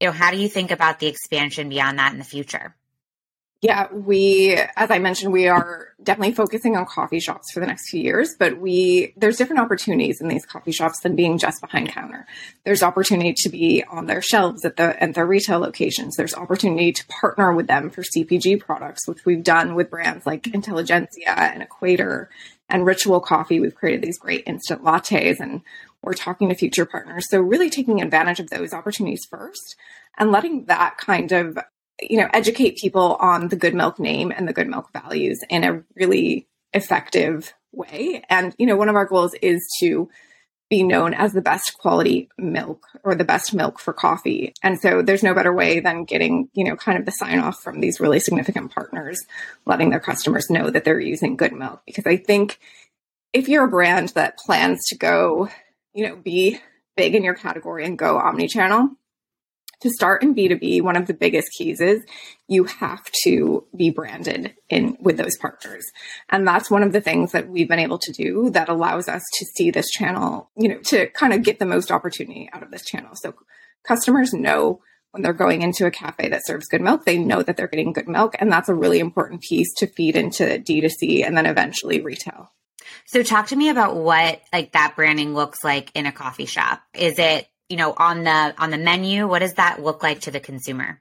You 0.00 0.08
know, 0.08 0.12
how 0.12 0.30
do 0.30 0.36
you 0.36 0.48
think 0.48 0.70
about 0.70 0.98
the 0.98 1.06
expansion 1.06 1.70
beyond 1.70 1.98
that 1.98 2.12
in 2.12 2.18
the 2.18 2.24
future? 2.24 2.74
Yeah, 3.62 3.86
we, 3.92 4.58
as 4.74 4.90
I 4.90 4.98
mentioned, 4.98 5.32
we 5.32 5.46
are 5.46 5.90
definitely 6.02 6.34
focusing 6.34 6.76
on 6.76 6.84
coffee 6.84 7.20
shops 7.20 7.52
for 7.52 7.60
the 7.60 7.66
next 7.66 7.90
few 7.90 8.02
years, 8.02 8.34
but 8.36 8.58
we, 8.58 9.14
there's 9.16 9.36
different 9.36 9.62
opportunities 9.62 10.20
in 10.20 10.26
these 10.26 10.44
coffee 10.44 10.72
shops 10.72 10.98
than 11.00 11.14
being 11.14 11.38
just 11.38 11.60
behind 11.60 11.88
counter. 11.88 12.26
There's 12.64 12.82
opportunity 12.82 13.34
to 13.34 13.48
be 13.48 13.84
on 13.88 14.06
their 14.06 14.20
shelves 14.20 14.64
at 14.64 14.76
the, 14.78 15.00
at 15.00 15.14
their 15.14 15.26
retail 15.26 15.60
locations. 15.60 16.16
There's 16.16 16.34
opportunity 16.34 16.90
to 16.90 17.06
partner 17.06 17.54
with 17.54 17.68
them 17.68 17.88
for 17.88 18.02
CPG 18.02 18.58
products, 18.58 19.06
which 19.06 19.24
we've 19.24 19.44
done 19.44 19.76
with 19.76 19.90
brands 19.90 20.26
like 20.26 20.48
Intelligentsia 20.48 21.30
and 21.30 21.62
Equator 21.62 22.30
and 22.68 22.84
Ritual 22.84 23.20
Coffee. 23.20 23.60
We've 23.60 23.76
created 23.76 24.02
these 24.02 24.18
great 24.18 24.42
instant 24.44 24.82
lattes 24.82 25.38
and 25.38 25.60
we're 26.02 26.14
talking 26.14 26.48
to 26.48 26.56
future 26.56 26.84
partners. 26.84 27.26
So 27.30 27.40
really 27.40 27.70
taking 27.70 28.02
advantage 28.02 28.40
of 28.40 28.50
those 28.50 28.72
opportunities 28.72 29.24
first 29.30 29.76
and 30.18 30.32
letting 30.32 30.64
that 30.64 30.98
kind 30.98 31.30
of 31.30 31.58
you 32.08 32.18
know, 32.18 32.28
educate 32.32 32.78
people 32.78 33.16
on 33.20 33.48
the 33.48 33.56
Goodmylk 33.56 33.98
name 33.98 34.32
and 34.34 34.48
the 34.48 34.54
Goodmylk 34.54 34.92
values 34.92 35.40
in 35.48 35.64
a 35.64 35.82
really 35.94 36.48
effective 36.72 37.54
way. 37.72 38.22
And, 38.28 38.54
you 38.58 38.66
know, 38.66 38.76
one 38.76 38.88
of 38.88 38.96
our 38.96 39.06
goals 39.06 39.34
is 39.40 39.60
to 39.80 40.08
be 40.70 40.82
known 40.82 41.12
as 41.12 41.34
the 41.34 41.42
best 41.42 41.76
quality 41.76 42.30
milk 42.38 42.86
or 43.04 43.14
the 43.14 43.24
best 43.24 43.52
milk 43.52 43.78
for 43.78 43.92
coffee. 43.92 44.54
And 44.62 44.80
so 44.80 45.02
there's 45.02 45.22
no 45.22 45.34
better 45.34 45.52
way 45.52 45.80
than 45.80 46.04
getting, 46.04 46.48
you 46.54 46.64
know, 46.64 46.76
kind 46.76 46.98
of 46.98 47.04
the 47.04 47.12
sign 47.12 47.40
off 47.40 47.62
from 47.62 47.80
these 47.80 48.00
really 48.00 48.18
significant 48.18 48.72
partners, 48.72 49.20
letting 49.66 49.90
their 49.90 50.00
customers 50.00 50.48
know 50.48 50.70
that 50.70 50.84
they're 50.84 50.98
using 50.98 51.36
Goodmylk. 51.36 51.80
Because 51.84 52.06
I 52.06 52.16
think 52.16 52.58
if 53.34 53.48
you're 53.48 53.66
a 53.66 53.70
brand 53.70 54.10
that 54.10 54.38
plans 54.38 54.80
to 54.88 54.96
go, 54.96 55.50
you 55.92 56.08
know, 56.08 56.16
be 56.16 56.58
big 56.96 57.14
in 57.14 57.22
your 57.22 57.34
category 57.34 57.84
and 57.84 57.98
go 57.98 58.16
omni 58.16 58.48
channel, 58.48 58.90
to 59.82 59.90
start 59.90 60.22
in 60.22 60.34
B2B, 60.34 60.80
one 60.82 60.96
of 60.96 61.06
the 61.06 61.14
biggest 61.14 61.48
keys 61.52 61.80
is 61.80 62.00
you 62.48 62.64
have 62.64 63.02
to 63.24 63.66
be 63.76 63.90
branded 63.90 64.54
in 64.68 64.96
with 65.00 65.16
those 65.16 65.36
partners. 65.36 65.84
And 66.30 66.46
that's 66.46 66.70
one 66.70 66.82
of 66.82 66.92
the 66.92 67.00
things 67.00 67.32
that 67.32 67.48
we've 67.48 67.68
been 67.68 67.78
able 67.78 67.98
to 67.98 68.12
do 68.12 68.50
that 68.50 68.68
allows 68.68 69.08
us 69.08 69.22
to 69.38 69.44
see 69.44 69.70
this 69.70 69.90
channel, 69.90 70.50
you 70.56 70.68
know, 70.68 70.78
to 70.86 71.08
kind 71.08 71.32
of 71.32 71.42
get 71.42 71.58
the 71.58 71.66
most 71.66 71.90
opportunity 71.90 72.48
out 72.52 72.62
of 72.62 72.70
this 72.70 72.84
channel. 72.84 73.14
So 73.14 73.34
customers 73.86 74.32
know 74.32 74.80
when 75.10 75.22
they're 75.22 75.32
going 75.32 75.62
into 75.62 75.84
a 75.84 75.90
cafe 75.90 76.28
that 76.28 76.46
serves 76.46 76.68
Goodmylk, 76.72 77.04
they 77.04 77.18
know 77.18 77.42
that 77.42 77.56
they're 77.56 77.66
getting 77.66 77.92
Goodmylk. 77.92 78.34
And 78.38 78.50
that's 78.50 78.68
a 78.68 78.74
really 78.74 79.00
important 79.00 79.42
piece 79.42 79.72
to 79.78 79.86
feed 79.86 80.16
into 80.16 80.44
D2C 80.44 81.26
and 81.26 81.36
then 81.36 81.46
eventually 81.46 82.00
retail. 82.00 82.52
So 83.06 83.22
talk 83.22 83.48
to 83.48 83.56
me 83.56 83.68
about 83.68 83.96
what 83.96 84.40
like 84.52 84.72
that 84.72 84.94
branding 84.96 85.34
looks 85.34 85.62
like 85.64 85.90
in 85.94 86.06
a 86.06 86.12
coffee 86.12 86.46
shop. 86.46 86.82
Is 86.94 87.18
it 87.18 87.48
you 87.72 87.78
know, 87.78 87.94
on 87.96 88.24
the 88.24 88.54
on 88.58 88.68
the 88.68 88.76
menu? 88.76 89.26
What 89.26 89.38
does 89.38 89.54
that 89.54 89.82
look 89.82 90.02
like 90.02 90.20
to 90.20 90.30
the 90.30 90.40
consumer? 90.40 91.00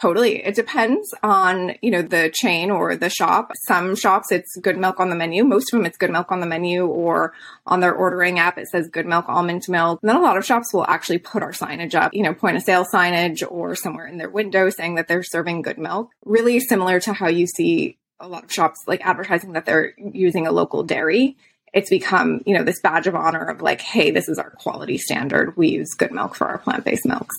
Totally. 0.00 0.44
It 0.44 0.54
depends 0.54 1.12
on, 1.24 1.72
you 1.82 1.90
know, 1.90 2.02
the 2.02 2.30
chain 2.32 2.70
or 2.70 2.94
the 2.94 3.10
shop. 3.10 3.50
Some 3.66 3.96
shops 3.96 4.30
it's 4.30 4.56
Goodmylk 4.60 5.00
on 5.00 5.10
the 5.10 5.16
menu. 5.16 5.42
Most 5.42 5.72
of 5.72 5.78
them 5.78 5.86
it's 5.86 5.98
Goodmylk 5.98 6.30
on 6.30 6.38
the 6.38 6.46
menu 6.46 6.86
or 6.86 7.32
on 7.66 7.80
their 7.80 7.92
ordering 7.92 8.38
app 8.38 8.56
it 8.56 8.68
says 8.68 8.88
Goodmylk 8.88 9.28
almond 9.28 9.64
milk. 9.68 9.98
And 10.00 10.08
then 10.08 10.16
a 10.16 10.20
lot 10.20 10.36
of 10.36 10.46
shops 10.46 10.72
will 10.72 10.86
actually 10.86 11.18
put 11.18 11.42
our 11.42 11.50
signage 11.50 11.96
up, 11.96 12.14
you 12.14 12.22
know, 12.22 12.34
point 12.34 12.56
of 12.56 12.62
sale 12.62 12.84
signage 12.84 13.42
or 13.50 13.74
somewhere 13.74 14.06
in 14.06 14.16
their 14.16 14.30
window 14.30 14.70
saying 14.70 14.94
that 14.94 15.08
they're 15.08 15.24
serving 15.24 15.64
Goodmylk. 15.64 16.10
Really 16.24 16.60
similar 16.60 17.00
to 17.00 17.14
how 17.14 17.26
you 17.26 17.48
see 17.48 17.98
a 18.20 18.28
lot 18.28 18.44
of 18.44 18.52
shops 18.52 18.78
like 18.86 19.04
advertising 19.04 19.54
that 19.54 19.66
they're 19.66 19.92
using 19.98 20.46
a 20.46 20.52
local 20.52 20.84
dairy 20.84 21.36
it's 21.76 21.90
become, 21.90 22.40
you 22.46 22.56
know, 22.56 22.64
this 22.64 22.80
badge 22.80 23.06
of 23.06 23.14
honor 23.14 23.44
of 23.44 23.60
like, 23.60 23.82
hey, 23.82 24.10
this 24.10 24.30
is 24.30 24.38
our 24.38 24.48
quality 24.48 24.96
standard. 24.96 25.58
We 25.58 25.68
use 25.68 25.94
Goodmylk 25.94 26.34
for 26.34 26.46
our 26.46 26.56
plant 26.56 26.84
based 26.84 27.04
milks. 27.04 27.36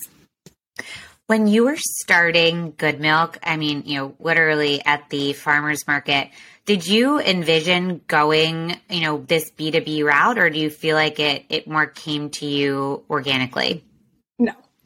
When 1.26 1.48
you 1.48 1.66
were 1.66 1.76
starting 1.76 2.74
Goodmylk, 2.74 3.40
I 3.42 3.58
mean, 3.58 3.82
you 3.88 3.98
know, 3.98 4.16
literally 4.20 4.86
at 4.86 5.10
the 5.10 5.34
farmers 5.34 5.88
market, 5.88 6.30
did 6.66 6.88
you 6.88 7.20
envision 7.20 8.02
going, 8.08 8.78
you 8.90 9.02
know, 9.02 9.26
this 9.28 9.50
B2B 9.52 10.04
route 10.04 10.38
or 10.38 10.52
do 10.52 10.60
you 10.60 10.70
feel 10.70 10.96
like 10.96 11.20
it 11.20 11.46
it 11.50 11.68
more 11.68 11.88
came 11.88 12.30
to 12.30 12.46
you 12.46 13.04
organically? 13.10 13.84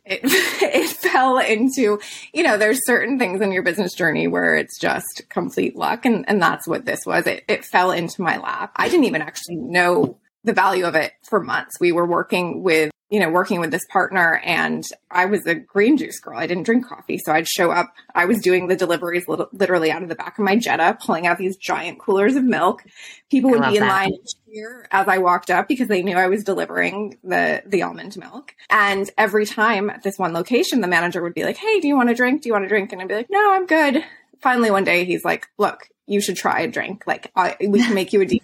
It, 0.06 0.22
it 0.24 0.90
fell 0.90 1.38
into, 1.38 2.00
you 2.34 2.44
know, 2.44 2.58
there's 2.58 2.86
certain 2.86 3.20
things 3.20 3.42
in 3.42 3.52
your 3.52 3.64
business 3.64 3.94
journey 3.94 4.28
where 4.28 4.56
it's 4.56 4.80
just 4.80 5.24
complete 5.30 5.76
luck. 5.76 6.06
And, 6.06 6.26
and 6.28 6.42
that's 6.42 6.68
what 6.68 6.86
this 6.86 7.06
was. 7.06 7.28
It, 7.28 7.44
it 7.48 7.66
fell 7.66 7.92
into 7.92 8.22
my 8.22 8.38
lap. 8.38 8.72
I 8.76 8.90
didn't 8.90 9.06
even 9.06 9.22
actually 9.22 9.56
know 9.56 10.18
the 10.44 10.54
value 10.54 10.86
of 10.86 10.96
it 10.96 11.14
for 11.30 11.40
months. 11.40 11.80
We 11.80 11.92
were 11.92 12.06
working 12.06 12.64
with 12.64 12.92
you 13.12 13.20
know, 13.20 13.30
working 13.30 13.60
with 13.60 13.72
this 13.72 13.86
partner 13.90 14.42
and 14.46 14.86
I 15.12 15.26
was 15.26 15.46
a 15.46 15.54
green 15.54 15.98
juice 15.98 16.22
girl. 16.22 16.40
I 16.40 16.48
didn't 16.48 16.64
drink 16.64 16.88
coffee. 16.88 17.18
So 17.18 17.34
I'd 17.34 17.48
show 17.48 17.70
up. 17.70 17.94
I 18.16 18.24
was 18.24 18.40
doing 18.40 18.68
the 18.68 18.76
deliveries 18.78 19.26
literally 19.28 19.92
out 19.92 20.02
of 20.02 20.08
the 20.08 20.16
back 20.16 20.40
of 20.40 20.46
my 20.46 20.56
Jetta, 20.56 20.98
pulling 21.06 21.28
out 21.28 21.38
these 21.38 21.58
giant 21.58 22.00
coolers 22.00 22.38
of 22.38 22.46
milk. 22.46 22.84
People 23.30 23.52
would 23.52 23.64
be 23.64 23.76
in 23.76 23.82
that. 23.82 23.90
line 23.90 24.14
cheer 24.46 24.88
as 24.92 25.10
I 25.10 25.18
walked 25.18 25.52
up 25.52 25.68
because 25.68 25.90
they 25.90 26.02
knew 26.04 26.16
I 26.16 26.28
was 26.28 26.46
delivering 26.46 27.18
the, 27.22 27.62
the 27.66 27.84
almond 27.84 28.16
milk. 28.16 28.56
And 28.70 29.12
every 29.18 29.46
time 29.46 29.90
at 29.90 30.04
this 30.04 30.18
one 30.18 30.32
location, 30.32 30.80
the 30.80 30.88
manager 30.88 31.22
would 31.22 31.34
be 31.34 31.44
like, 31.44 31.58
Hey, 31.58 31.82
do 31.82 31.90
you 31.90 31.98
want 31.98 32.10
a 32.10 32.16
drink? 32.16 32.44
Do 32.44 32.48
you 32.48 32.54
want 32.54 32.64
a 32.64 32.70
drink? 32.70 32.94
And 32.94 33.02
I'd 33.02 33.10
be 33.10 33.16
like, 33.16 33.30
no, 33.30 33.54
I'm 33.54 33.66
good. 33.66 34.06
Finally, 34.40 34.72
one 34.72 34.86
day 34.86 35.04
he's 35.04 35.26
like, 35.26 35.50
look, 35.58 35.90
you 36.08 36.22
should 36.22 36.38
try 36.38 36.62
a 36.62 36.68
drink. 36.70 37.04
Like 37.06 37.30
I, 37.36 37.58
we 37.60 37.84
can 37.84 37.94
make 37.94 38.14
you 38.14 38.22
a 38.22 38.26
deep 38.26 38.44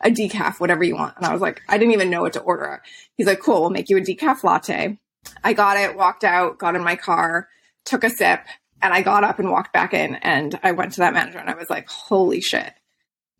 a 0.00 0.10
decaf, 0.10 0.60
whatever 0.60 0.84
you 0.84 0.94
want. 0.94 1.16
And 1.16 1.26
I 1.26 1.32
was 1.32 1.42
like, 1.42 1.62
I 1.68 1.78
didn't 1.78 1.94
even 1.94 2.10
know 2.10 2.22
what 2.22 2.34
to 2.34 2.40
order. 2.40 2.82
He's 3.16 3.26
like, 3.26 3.40
cool, 3.40 3.60
we'll 3.60 3.70
make 3.70 3.88
you 3.88 3.96
a 3.96 4.00
decaf 4.00 4.44
latte. 4.44 4.98
I 5.42 5.52
got 5.52 5.76
it, 5.76 5.96
walked 5.96 6.24
out, 6.24 6.58
got 6.58 6.76
in 6.76 6.84
my 6.84 6.96
car, 6.96 7.48
took 7.84 8.04
a 8.04 8.10
sip, 8.10 8.40
and 8.82 8.92
I 8.92 9.02
got 9.02 9.24
up 9.24 9.38
and 9.38 9.50
walked 9.50 9.72
back 9.72 9.94
in. 9.94 10.16
And 10.16 10.58
I 10.62 10.72
went 10.72 10.92
to 10.92 11.00
that 11.00 11.14
manager 11.14 11.38
and 11.38 11.48
I 11.48 11.54
was 11.54 11.70
like, 11.70 11.88
holy 11.88 12.40
shit. 12.40 12.72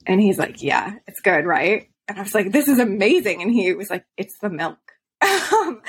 And 0.06 0.20
he's 0.20 0.38
like, 0.38 0.62
yeah, 0.62 0.94
it's 1.06 1.20
good, 1.20 1.44
right? 1.44 1.88
And 2.08 2.18
I 2.18 2.22
was 2.22 2.34
like, 2.34 2.52
this 2.52 2.68
is 2.68 2.78
amazing. 2.78 3.42
And 3.42 3.50
he 3.50 3.72
was 3.74 3.90
like, 3.90 4.04
it's 4.16 4.36
the 4.40 4.50
milk. 4.50 4.78
so 5.22 5.80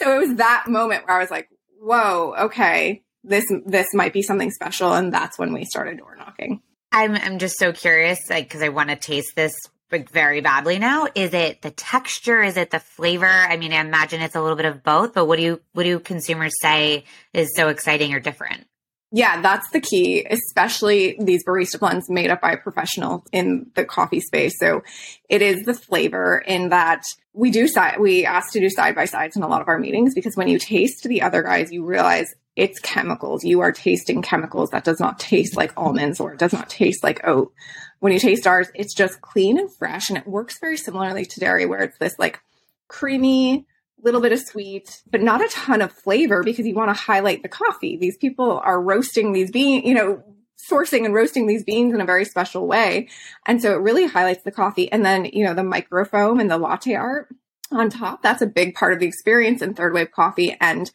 it 0.00 0.28
was 0.28 0.36
that 0.36 0.64
moment 0.68 1.06
where 1.06 1.16
I 1.16 1.20
was 1.20 1.30
like, 1.30 1.48
whoa, 1.80 2.34
okay, 2.46 3.02
this, 3.24 3.44
this 3.64 3.88
might 3.92 4.12
be 4.12 4.22
something 4.22 4.50
special. 4.50 4.92
And 4.92 5.12
that's 5.12 5.38
when 5.38 5.52
we 5.52 5.64
started 5.64 5.98
door 5.98 6.16
knocking. 6.16 6.62
I'm, 6.92 7.14
I'm 7.14 7.38
just 7.38 7.58
so 7.58 7.72
curious, 7.72 8.20
like, 8.30 8.48
cause 8.48 8.62
I 8.62 8.68
want 8.68 8.90
to 8.90 8.96
taste 8.96 9.32
this 9.34 9.54
like 9.92 10.10
very 10.10 10.40
badly 10.40 10.78
now? 10.78 11.06
Is 11.14 11.32
it 11.32 11.62
the 11.62 11.70
texture? 11.70 12.42
Is 12.42 12.56
it 12.56 12.70
the 12.70 12.80
flavor? 12.80 13.26
I 13.26 13.56
mean, 13.56 13.72
I 13.72 13.80
imagine 13.80 14.20
it's 14.20 14.34
a 14.34 14.40
little 14.40 14.56
bit 14.56 14.66
of 14.66 14.82
both, 14.82 15.14
but 15.14 15.26
what 15.26 15.36
do 15.36 15.42
you 15.42 15.60
what 15.72 15.84
do 15.84 15.98
consumers 16.00 16.54
say 16.60 17.04
is 17.32 17.54
so 17.54 17.68
exciting 17.68 18.12
or 18.12 18.20
different? 18.20 18.66
Yeah, 19.12 19.40
that's 19.40 19.70
the 19.70 19.80
key, 19.80 20.26
especially 20.28 21.16
these 21.20 21.44
barista 21.44 21.78
blends 21.78 22.10
made 22.10 22.30
up 22.30 22.40
by 22.40 22.56
professionals 22.56 23.22
in 23.32 23.70
the 23.74 23.84
coffee 23.84 24.20
space. 24.20 24.58
So 24.58 24.82
it 25.28 25.42
is 25.42 25.64
the 25.64 25.74
flavor 25.74 26.42
in 26.44 26.70
that 26.70 27.04
we 27.32 27.50
do 27.50 27.68
side, 27.68 28.00
we 28.00 28.26
ask 28.26 28.52
to 28.52 28.60
do 28.60 28.68
side 28.68 28.96
by 28.96 29.04
sides 29.04 29.36
in 29.36 29.42
a 29.42 29.48
lot 29.48 29.60
of 29.60 29.68
our 29.68 29.78
meetings 29.78 30.14
because 30.14 30.36
when 30.36 30.48
you 30.48 30.58
taste 30.58 31.04
the 31.04 31.22
other 31.22 31.42
guys, 31.42 31.70
you 31.70 31.84
realize 31.84 32.34
it's 32.56 32.80
chemicals. 32.80 33.44
You 33.44 33.60
are 33.60 33.70
tasting 33.70 34.22
chemicals 34.22 34.70
that 34.70 34.84
does 34.84 34.98
not 34.98 35.20
taste 35.20 35.56
like 35.56 35.72
almonds 35.76 36.18
or 36.18 36.32
it 36.32 36.38
does 36.38 36.52
not 36.52 36.68
taste 36.68 37.04
like 37.04 37.26
oat. 37.26 37.52
When 38.00 38.12
you 38.12 38.18
taste 38.18 38.46
ours, 38.46 38.68
it's 38.74 38.94
just 38.94 39.20
clean 39.20 39.58
and 39.58 39.72
fresh 39.72 40.08
and 40.08 40.18
it 40.18 40.26
works 40.26 40.58
very 40.58 40.76
similarly 40.76 41.26
to 41.26 41.40
dairy 41.40 41.66
where 41.66 41.82
it's 41.82 41.98
this 41.98 42.18
like 42.18 42.40
creamy, 42.88 43.66
little 44.06 44.20
bit 44.20 44.32
of 44.32 44.38
sweet, 44.38 45.02
but 45.10 45.20
not 45.20 45.44
a 45.44 45.48
ton 45.48 45.82
of 45.82 45.92
flavor 45.92 46.44
because 46.44 46.64
you 46.64 46.74
want 46.74 46.88
to 46.88 47.02
highlight 47.02 47.42
the 47.42 47.48
coffee. 47.48 47.96
These 47.96 48.16
people 48.16 48.60
are 48.64 48.80
roasting 48.80 49.32
these 49.32 49.50
beans, 49.50 49.84
you 49.84 49.94
know, 49.94 50.22
sourcing 50.70 51.04
and 51.04 51.12
roasting 51.12 51.48
these 51.48 51.64
beans 51.64 51.92
in 51.92 52.00
a 52.00 52.06
very 52.06 52.24
special 52.24 52.68
way. 52.68 53.08
And 53.46 53.60
so 53.60 53.72
it 53.72 53.80
really 53.80 54.06
highlights 54.06 54.44
the 54.44 54.52
coffee. 54.52 54.90
And 54.90 55.04
then, 55.04 55.24
you 55.26 55.44
know, 55.44 55.54
the 55.54 55.62
microfoam 55.62 56.40
and 56.40 56.48
the 56.48 56.56
latte 56.56 56.94
art 56.94 57.34
on 57.72 57.90
top, 57.90 58.22
that's 58.22 58.42
a 58.42 58.46
big 58.46 58.76
part 58.76 58.92
of 58.92 59.00
the 59.00 59.06
experience 59.06 59.60
in 59.60 59.74
third 59.74 59.92
wave 59.92 60.12
coffee. 60.12 60.56
And 60.60 60.90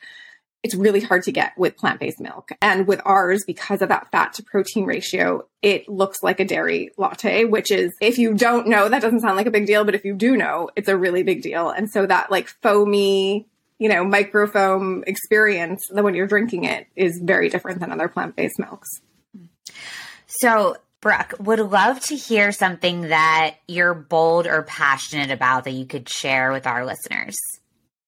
it's 0.63 0.75
really 0.75 0.99
hard 0.99 1.23
to 1.23 1.31
get 1.31 1.57
with 1.57 1.77
plant 1.77 1.99
based 1.99 2.19
milk. 2.19 2.51
And 2.61 2.87
with 2.87 3.01
ours, 3.03 3.43
because 3.45 3.81
of 3.81 3.89
that 3.89 4.11
fat 4.11 4.33
to 4.33 4.43
protein 4.43 4.85
ratio, 4.85 5.45
it 5.61 5.89
looks 5.89 6.21
like 6.21 6.39
a 6.39 6.45
dairy 6.45 6.91
latte, 6.97 7.45
which 7.45 7.71
is, 7.71 7.91
if 7.99 8.17
you 8.17 8.33
don't 8.33 8.67
know, 8.67 8.87
that 8.87 9.01
doesn't 9.01 9.21
sound 9.21 9.37
like 9.37 9.47
a 9.47 9.51
big 9.51 9.65
deal, 9.65 9.83
but 9.83 9.95
if 9.95 10.05
you 10.05 10.13
do 10.13 10.37
know, 10.37 10.69
it's 10.75 10.87
a 10.87 10.97
really 10.97 11.23
big 11.23 11.41
deal. 11.41 11.69
And 11.69 11.89
so 11.89 12.05
that 12.05 12.29
like 12.29 12.47
foamy, 12.47 13.47
you 13.79 13.89
know, 13.89 14.05
microfoam 14.05 15.03
experience 15.07 15.81
that 15.89 16.03
when 16.03 16.13
you're 16.13 16.27
drinking 16.27 16.65
it 16.65 16.87
is 16.95 17.19
very 17.23 17.49
different 17.49 17.79
than 17.79 17.91
other 17.91 18.07
plant 18.07 18.35
based 18.35 18.59
milks. 18.59 18.89
So, 20.27 20.77
Brooke, 21.01 21.33
would 21.39 21.59
love 21.59 21.99
to 22.01 22.15
hear 22.15 22.51
something 22.51 23.09
that 23.09 23.55
you're 23.67 23.95
bold 23.95 24.45
or 24.45 24.61
passionate 24.61 25.31
about 25.31 25.63
that 25.63 25.71
you 25.71 25.85
could 25.85 26.07
share 26.07 26.51
with 26.51 26.67
our 26.67 26.85
listeners. 26.85 27.35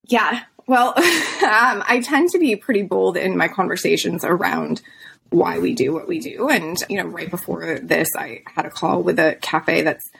Yeah, 0.04 0.44
well, 0.68 0.90
um, 0.98 1.84
I 1.88 2.02
tend 2.04 2.30
to 2.32 2.40
be 2.40 2.56
pretty 2.56 2.84
bold 2.84 3.18
in 3.18 3.38
my 3.38 3.48
conversations 3.48 4.24
around 4.24 4.82
why 5.30 5.60
we 5.60 5.74
do 5.74 5.94
what 5.94 6.08
we 6.08 6.20
do. 6.20 6.50
And, 6.50 6.78
you 6.90 6.98
know, 6.98 7.10
right 7.10 7.30
before 7.30 7.80
this, 7.82 8.10
I 8.18 8.44
had 8.56 8.66
a 8.66 8.70
call 8.70 9.02
with 9.04 9.20
a 9.20 9.36
cafe 9.42 9.82
that's 9.82 10.12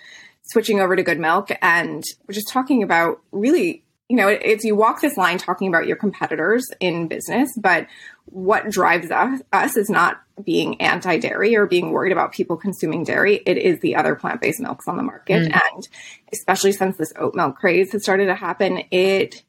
switching 0.44 0.80
over 0.80 0.96
to 0.96 1.04
Goodmylk 1.04 1.56
and 1.62 2.04
we're 2.28 2.34
just 2.34 2.50
talking 2.50 2.84
about 2.84 3.22
really, 3.32 3.84
you 4.10 4.18
know, 4.18 4.28
it's 4.28 4.66
you 4.66 4.76
walk 4.76 5.02
this 5.02 5.16
line 5.16 5.38
talking 5.38 5.68
about 5.68 5.88
your 5.88 5.96
competitors 5.96 6.66
in 6.80 7.08
business, 7.08 7.50
but 7.58 7.88
what 8.26 8.70
drives 8.70 9.10
us, 9.10 9.42
us 9.54 9.78
is 9.78 9.90
not 9.90 10.22
being 10.44 10.82
anti 10.82 11.18
dairy 11.18 11.56
or 11.56 11.66
being 11.66 11.92
worried 11.92 12.12
about 12.12 12.34
people 12.34 12.58
consuming 12.58 13.04
dairy. 13.04 13.42
It 13.46 13.58
is 13.58 13.80
the 13.80 13.96
other 13.96 14.16
plant 14.16 14.42
based 14.42 14.60
milks 14.60 14.88
on 14.88 14.98
the 14.98 15.04
market. 15.04 15.52
Mm. 15.52 15.62
And 15.74 15.88
especially 16.32 16.72
since 16.72 16.98
this 16.98 17.14
oat 17.18 17.36
milk 17.36 17.58
craze 17.58 17.92
has 17.92 18.04
started 18.04 18.26
to 18.26 18.36
happen, 18.36 18.84
it 18.92 19.44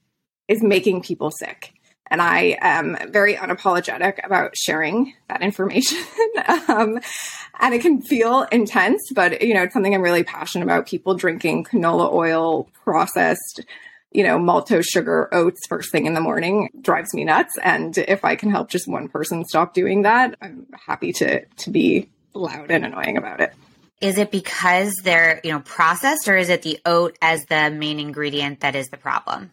is 0.48 0.62
making 0.62 1.02
people 1.02 1.30
sick. 1.30 1.74
And 2.10 2.20
I 2.20 2.58
am 2.60 2.96
very 3.10 3.34
unapologetic 3.34 4.24
about 4.24 4.56
sharing 4.56 5.14
that 5.28 5.42
information. 5.42 5.98
um, 6.68 7.00
and 7.60 7.74
it 7.74 7.80
can 7.80 8.02
feel 8.02 8.42
intense, 8.52 9.10
but 9.14 9.42
you 9.42 9.54
know, 9.54 9.62
it's 9.62 9.72
something 9.72 9.94
I'm 9.94 10.02
really 10.02 10.22
passionate 10.22 10.64
about. 10.64 10.86
People 10.86 11.14
drinking 11.14 11.64
canola 11.64 12.12
oil, 12.12 12.68
processed, 12.84 13.64
you 14.12 14.22
know, 14.22 14.38
maltose 14.38 14.84
sugar 14.84 15.28
oats 15.32 15.66
first 15.66 15.90
thing 15.90 16.06
in 16.06 16.14
the 16.14 16.20
morning 16.20 16.68
drives 16.80 17.14
me 17.14 17.24
nuts. 17.24 17.56
And 17.62 17.96
if 17.96 18.24
I 18.24 18.36
can 18.36 18.50
help 18.50 18.68
just 18.68 18.86
one 18.86 19.08
person 19.08 19.44
stop 19.44 19.72
doing 19.74 20.02
that, 20.02 20.36
I'm 20.40 20.66
happy 20.86 21.12
to 21.14 21.44
to 21.44 21.70
be 21.70 22.10
loud 22.34 22.70
and 22.70 22.84
annoying 22.84 23.16
about 23.16 23.40
it. 23.40 23.54
Is 24.00 24.18
it 24.18 24.30
because 24.30 24.96
they're, 24.96 25.40
you 25.42 25.52
know, 25.52 25.60
processed 25.60 26.28
or 26.28 26.36
is 26.36 26.50
it 26.50 26.62
the 26.62 26.78
oat 26.84 27.16
as 27.22 27.46
the 27.46 27.70
main 27.70 27.98
ingredient 27.98 28.60
that 28.60 28.76
is 28.76 28.88
the 28.88 28.98
problem? 28.98 29.50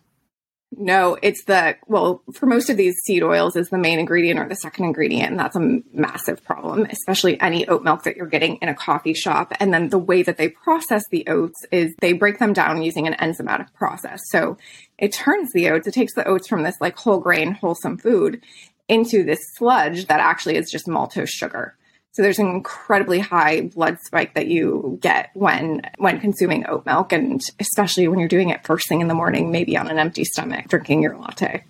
No, 0.74 1.18
it's 1.22 1.44
the 1.44 1.76
well, 1.86 2.24
for 2.34 2.46
most 2.46 2.70
of 2.70 2.78
these 2.78 2.96
seed 3.04 3.24
oils 3.24 3.58
is 3.58 3.70
the 3.70 3.78
main 3.78 4.00
ingredient 4.00 4.40
or 4.40 4.48
the 4.48 4.56
second 4.56 4.86
ingredient, 4.86 5.32
and 5.32 5.40
that's 5.40 5.58
a 5.58 5.82
massive 5.94 6.44
problem, 6.46 6.86
especially 6.90 7.40
any 7.42 7.68
oat 7.68 7.84
milk 7.84 8.04
that 8.04 8.16
you're 8.16 8.26
getting 8.26 8.56
in 8.58 8.70
a 8.70 8.74
coffee 8.74 9.14
shop. 9.14 9.52
And 9.60 9.74
then 9.74 9.90
the 9.90 9.98
way 9.98 10.24
that 10.24 10.38
they 10.38 10.48
process 10.48 11.04
the 11.12 11.28
oats 11.28 11.66
is 11.74 11.94
they 12.00 12.14
break 12.14 12.40
them 12.40 12.54
down 12.54 12.82
using 12.82 13.06
an 13.06 13.16
enzymatic 13.16 13.74
process. 13.74 14.22
So 14.30 14.58
it 14.98 15.12
turns 15.12 15.52
the 15.52 15.70
oats, 15.70 15.88
it 15.88 15.94
takes 15.94 16.14
the 16.14 16.26
oats 16.26 16.48
from 16.48 16.64
this 16.64 16.80
like 16.80 16.98
whole 16.98 17.20
grain, 17.20 17.52
wholesome 17.52 17.98
food 17.98 18.42
into 18.88 19.24
this 19.24 19.40
sludge 19.58 20.06
that 20.06 20.22
actually 20.22 20.56
is 20.56 20.72
just 20.72 20.88
maltose 20.88 21.30
sugar. 21.30 21.76
So 22.14 22.22
there's 22.22 22.40
an 22.40 22.48
incredibly 22.48 23.20
high 23.20 23.62
blood 23.62 24.00
spike 24.02 24.34
that 24.34 24.48
you 24.48 25.00
get 25.02 25.32
when 25.34 25.82
when 25.98 26.20
consuming 26.20 26.66
oat 26.68 26.86
milk 26.86 27.14
and 27.14 27.42
especially 27.60 28.08
when 28.08 28.20
you're 28.20 28.28
doing 28.28 28.50
it 28.50 28.66
first 28.66 28.90
thing 28.90 29.02
in 29.02 29.08
the 29.08 29.14
morning, 29.14 29.52
maybe 29.52 29.78
on 29.78 29.90
an 29.90 29.98
empty 29.98 30.26
stomach, 30.26 30.68
drinking 30.68 31.02
your 31.02 31.18
latte. 31.18 31.64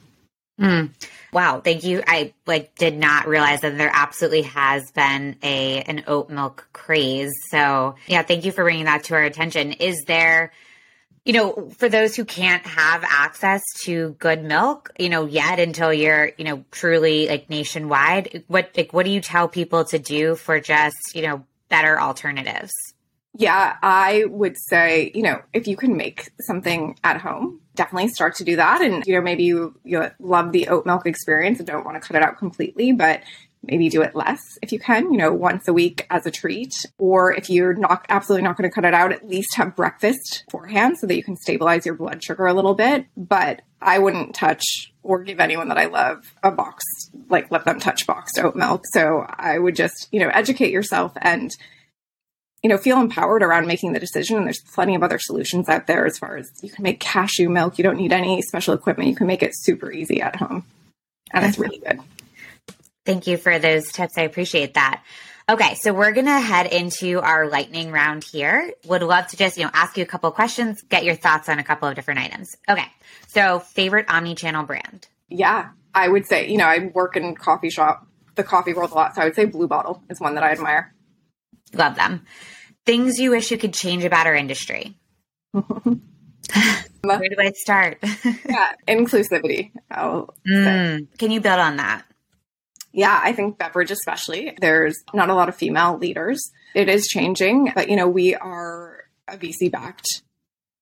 Mm. 0.60 0.91
Wow, 1.34 1.62
thank 1.62 1.84
you. 1.84 2.04
I 2.06 2.34
like 2.45 2.75
did 2.75 2.97
not 2.97 3.27
realize 3.27 3.62
that 3.62 3.77
there 3.77 3.91
absolutely 3.93 4.43
has 4.43 4.91
been 4.91 5.38
a 5.43 5.82
an 5.82 6.04
oat 6.08 6.30
milk 6.30 6.67
craze. 6.73 7.32
So, 7.49 7.95
yeah, 8.08 8.21
thank 8.23 8.43
you 8.43 8.51
for 8.51 8.63
bringing 8.63 8.86
that 8.86 9.06
to 9.06 9.15
our 9.15 9.23
attention. 9.23 9.73
Is 9.73 10.04
there 10.08 10.51
you 11.25 11.34
know, 11.34 11.69
for 11.77 11.88
those 11.88 12.15
who 12.15 12.25
can't 12.25 12.65
have 12.65 13.03
access 13.03 13.62
to 13.84 14.15
Goodmylk, 14.19 14.88
you 14.97 15.10
know, 15.10 15.25
yet 15.25 15.60
until 15.60 15.93
you're, 15.93 16.31
you 16.38 16.43
know, 16.43 16.65
truly 16.71 17.27
like 17.27 17.49
nationwide, 17.49 18.43
what 18.47 18.71
like 18.75 18.91
what 18.91 19.05
do 19.05 19.12
you 19.12 19.21
tell 19.21 19.47
people 19.47 19.86
to 19.86 19.99
do 19.99 20.36
for 20.36 20.60
just, 20.60 20.97
you 21.13 21.21
know, 21.21 21.45
better 21.69 21.99
alternatives? 21.99 22.71
Yeah, 23.38 23.77
I 23.81 24.25
would 24.27 24.57
say, 24.57 25.12
you 25.15 25.21
know, 25.21 25.41
if 25.53 25.67
you 25.67 25.77
can 25.77 25.95
make 25.95 26.29
something 26.41 26.97
at 27.03 27.21
home, 27.21 27.62
definitely 27.75 28.10
start 28.10 28.36
to 28.36 28.43
do 28.43 28.57
that. 28.57 28.81
And, 28.81 29.05
you 29.05 29.15
know, 29.15 29.21
maybe 29.21 29.43
you, 29.43 29.79
you 29.86 30.10
love 30.19 30.51
the 30.51 30.67
oat 30.67 30.86
milk 30.86 31.05
experience 31.05 31.60
and 31.60 31.67
don't 31.67 31.86
want 31.86 32.01
to 32.01 32.05
cut 32.05 32.17
it 32.17 32.23
out 32.23 32.38
completely, 32.38 32.91
but 32.91 33.21
maybe 33.63 33.89
do 33.89 34.02
it 34.02 34.15
less 34.15 34.58
if 34.62 34.71
you 34.71 34.80
can, 34.80 35.12
you 35.12 35.17
know, 35.17 35.34
once 35.34 35.67
a 35.67 35.74
week 35.74 36.06
as 36.10 36.26
a 36.26 36.32
treat. 36.32 36.74
Or 36.97 37.34
if 37.34 37.50
you're 37.50 37.74
not 37.74 38.06
absolutely 38.10 38.43
not 38.43 38.58
going 38.58 38.69
to 38.69 38.74
cut 38.74 38.86
it 38.86 38.93
out, 38.93 39.12
at 39.12 39.28
least 39.28 39.56
have 39.56 39.76
breakfast 39.76 40.43
beforehand 40.47 40.97
so 40.97 41.08
that 41.08 41.15
you 41.15 41.24
can 41.24 41.36
stabilize 41.36 41.86
your 41.86 41.95
blood 41.95 42.24
sugar 42.24 42.47
a 42.47 42.54
little 42.54 42.74
bit. 42.74 43.06
But 43.15 43.62
I 43.82 44.00
wouldn't 44.00 44.36
touch 44.36 44.91
or 45.04 45.24
give 45.24 45.39
anyone 45.39 45.69
that 45.69 45.78
I 45.78 45.86
love 45.86 46.34
a 46.43 46.52
box, 46.52 46.84
like 47.30 47.52
let 47.52 47.65
them 47.65 47.80
touch 47.80 48.06
boxed 48.06 48.39
oat 48.39 48.56
milk. 48.56 48.84
So 48.91 49.26
I 49.28 49.58
would 49.58 49.76
just, 49.76 50.08
you 50.12 50.19
know, 50.19 50.30
educate 50.30 50.71
yourself 50.71 51.13
and 51.21 51.52
you 52.63 52.69
know, 52.69 52.78
feel 52.78 53.00
empowered 53.00 53.41
around 53.41 53.65
making 53.65 53.93
the 53.93 54.00
decision. 54.00 54.38
And 54.38 54.45
there's 54.45 54.62
plenty 54.62 54.95
of 54.95 55.02
other 55.02 55.17
solutions 55.19 55.67
out 55.67 55.88
there 55.88 56.06
as 56.06 56.19
far 56.19 56.38
as 56.38 56.52
you 56.62 56.69
can 56.69 56.84
make 56.84 57.00
cashew 57.00 57.50
milk. 57.50 57.78
You 57.78 57.84
don't 57.84 57.97
need 57.97 58.13
any 58.13 58.41
special 58.43 58.74
equipment. 58.74 59.10
You 59.10 59.15
can 59.15 59.28
make 59.28 59.41
it 59.41 59.56
super 59.56 59.91
easy 59.91 60.21
at 60.21 60.36
home. 60.36 60.65
And 61.32 61.45
it's 61.45 61.58
really 61.58 61.80
good. 61.80 62.00
Thank 63.05 63.27
you 63.27 63.37
for 63.37 63.57
those 63.59 63.91
tips. 63.91 64.17
I 64.17 64.21
appreciate 64.21 64.75
that. 64.75 65.03
Okay, 65.49 65.75
so 65.75 65.93
we're 65.93 66.11
gonna 66.11 66.39
head 66.39 66.67
into 66.67 67.19
our 67.19 67.49
lightning 67.49 67.91
round 67.91 68.23
here. 68.23 68.73
Would 68.85 69.01
love 69.01 69.27
to 69.27 69.37
just 69.37 69.57
you 69.57 69.63
know 69.63 69.71
ask 69.73 69.97
you 69.97 70.03
a 70.03 70.07
couple 70.07 70.29
of 70.29 70.35
questions, 70.35 70.81
get 70.83 71.03
your 71.03 71.15
thoughts 71.15 71.49
on 71.49 71.59
a 71.59 71.63
couple 71.63 71.89
of 71.89 71.95
different 71.95 72.19
items. 72.19 72.55
Okay, 72.69 72.85
so 73.27 73.59
favorite 73.59 74.05
omni-channel 74.07 74.63
brand? 74.63 75.07
Yeah, 75.29 75.69
I 75.93 76.07
would 76.07 76.25
say 76.25 76.49
you 76.49 76.57
know 76.57 76.67
I 76.67 76.91
work 76.93 77.17
in 77.17 77.35
coffee 77.35 77.69
shop, 77.69 78.07
the 78.35 78.43
coffee 78.43 78.73
world 78.73 78.91
a 78.91 78.93
lot, 78.93 79.15
so 79.15 79.21
I 79.21 79.25
would 79.25 79.35
say 79.35 79.45
Blue 79.45 79.67
Bottle 79.67 80.03
is 80.09 80.19
one 80.19 80.35
that 80.35 80.43
I 80.43 80.51
admire. 80.51 80.93
Love 81.73 81.95
them. 81.95 82.25
Things 82.85 83.19
you 83.19 83.31
wish 83.31 83.51
you 83.51 83.57
could 83.57 83.73
change 83.73 84.03
about 84.03 84.27
our 84.27 84.35
industry. 84.35 84.95
Where 85.51 87.19
do 87.19 87.35
I 87.39 87.51
start? 87.55 87.97
yeah, 88.47 88.73
inclusivity. 88.87 89.71
Mm, 89.91 91.17
can 91.17 91.31
you 91.31 91.41
build 91.41 91.59
on 91.59 91.77
that? 91.77 92.05
Yeah, 92.93 93.19
I 93.23 93.32
think 93.34 93.58
beverage, 93.58 93.91
especially, 93.91 94.58
there's 94.60 95.01
not 95.13 95.30
a 95.30 95.34
lot 95.34 95.49
of 95.49 95.56
female 95.56 95.97
leaders. 95.97 96.51
It 96.75 96.89
is 96.89 97.08
changing, 97.08 97.71
but 97.73 97.89
you 97.89 97.95
know, 97.95 98.08
we 98.08 98.36
are 98.36 99.06
a 99.27 99.38
VC 99.38 99.71
backed 99.71 100.23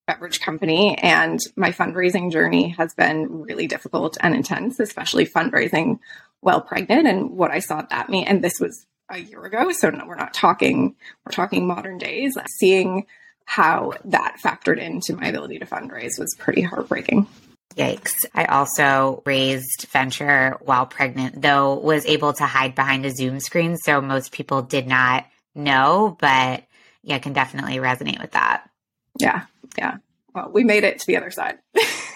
beverage 0.08 0.40
company, 0.42 0.98
and 0.98 1.40
my 1.56 1.72
fundraising 1.72 2.32
journey 2.32 2.70
has 2.70 2.96
been 2.96 3.42
really 3.42 3.68
difficult 3.68 4.18
and 4.22 4.34
intense, 4.34 4.80
especially 4.80 5.28
fundraising 5.28 6.00
while 6.42 6.62
pregnant 6.62 7.08
and 7.08 7.32
what 7.32 7.52
I 7.52 7.60
saw 7.60 7.82
that 7.82 8.10
mean. 8.10 8.26
And 8.26 8.44
this 8.44 8.60
was 8.60 8.88
a 9.10 9.20
year 9.20 9.44
ago, 9.44 9.72
so 9.72 9.90
no, 9.90 10.06
we're 10.08 10.16
not 10.16 10.34
talking, 10.34 10.96
we're 11.26 11.32
talking 11.32 11.68
modern 11.68 12.00
days. 12.00 12.38
Seeing 12.58 13.06
how 13.46 13.94
that 14.06 14.38
factored 14.44 14.80
into 14.80 15.16
my 15.16 15.28
ability 15.28 15.60
to 15.60 15.66
fundraise 15.66 16.20
was 16.20 16.36
pretty 16.38 16.62
heartbreaking. 16.62 17.28
Yikes. 17.80 18.26
I 18.34 18.44
also 18.46 19.24
raised 19.26 19.88
Venture 19.90 20.58
while 20.60 20.86
pregnant, 20.86 21.42
though 21.42 21.76
was 21.80 22.06
able 22.06 22.34
to 22.34 22.46
hide 22.46 22.76
behind 22.76 23.06
a 23.06 23.12
Zoom 23.12 23.40
screen. 23.40 23.78
So 23.78 24.02
most 24.02 24.34
people 24.34 24.62
did 24.62 24.86
not 24.86 25.26
know, 25.56 26.18
but 26.20 26.64
yeah, 27.04 27.20
can 27.20 27.32
definitely 27.32 27.78
resonate 27.78 28.20
with 28.20 28.32
that. 28.32 28.70
Yeah. 29.18 29.46
Yeah. 29.78 29.98
Well, 30.36 30.52
we 30.52 30.66
made 30.66 30.84
it 30.84 31.00
to 31.00 31.08
the 31.08 31.16
other 31.16 31.32
side. 31.32 31.60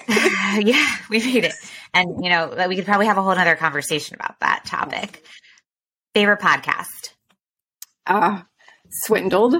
yeah, 0.59 0.95
we 1.09 1.19
made 1.19 1.45
it. 1.45 1.53
And, 1.93 2.23
you 2.23 2.29
know, 2.29 2.65
we 2.67 2.75
could 2.75 2.85
probably 2.85 3.05
have 3.05 3.17
a 3.17 3.21
whole 3.21 3.31
other 3.31 3.55
conversation 3.55 4.15
about 4.15 4.39
that 4.41 4.65
topic. 4.65 5.25
Favorite 6.13 6.41
podcast? 6.41 7.13
Uh, 8.05 8.41
Swindled. 8.89 9.55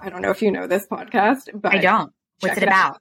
I 0.00 0.10
don't 0.10 0.20
know 0.20 0.30
if 0.30 0.42
you 0.42 0.50
know 0.50 0.66
this 0.66 0.86
podcast, 0.90 1.48
but 1.54 1.72
I 1.72 1.78
don't. 1.78 2.12
What's 2.40 2.56
it, 2.56 2.64
it 2.64 2.66
about? 2.66 2.98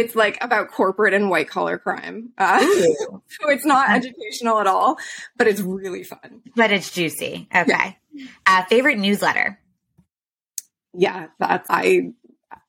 It's 0.00 0.14
like 0.14 0.42
about 0.42 0.70
corporate 0.70 1.14
and 1.14 1.30
white 1.30 1.48
collar 1.48 1.78
crime. 1.78 2.30
Uh, 2.38 2.60
so 2.60 3.22
it's 3.48 3.64
not 3.64 3.90
educational 3.90 4.58
at 4.60 4.66
all, 4.66 4.98
but 5.36 5.46
it's 5.46 5.60
really 5.60 6.04
fun. 6.04 6.42
But 6.54 6.70
it's 6.70 6.90
juicy. 6.90 7.48
Okay. 7.54 7.98
Yeah. 8.12 8.26
Uh, 8.46 8.64
favorite 8.64 8.98
newsletter? 8.98 9.58
Yeah, 10.94 11.26
that's 11.38 11.66
I 11.68 12.12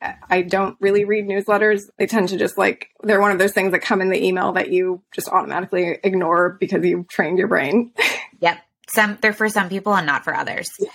I 0.01 0.43
don't 0.43 0.77
really 0.79 1.05
read 1.05 1.25
newsletters. 1.25 1.89
I 1.99 2.05
tend 2.05 2.29
to 2.29 2.37
just 2.37 2.57
like, 2.57 2.89
they're 3.01 3.21
one 3.21 3.31
of 3.31 3.39
those 3.39 3.53
things 3.53 3.71
that 3.71 3.79
come 3.79 4.01
in 4.01 4.09
the 4.09 4.23
email 4.23 4.51
that 4.53 4.69
you 4.71 5.01
just 5.13 5.27
automatically 5.29 5.97
ignore 6.03 6.57
because 6.59 6.83
you've 6.83 7.07
trained 7.07 7.39
your 7.39 7.47
brain. 7.47 7.93
yep. 8.39 8.59
Some, 8.89 9.17
they're 9.21 9.33
for 9.33 9.49
some 9.49 9.69
people 9.69 9.95
and 9.95 10.05
not 10.05 10.23
for 10.23 10.35
others. 10.35 10.71
Yeah. 10.79 10.89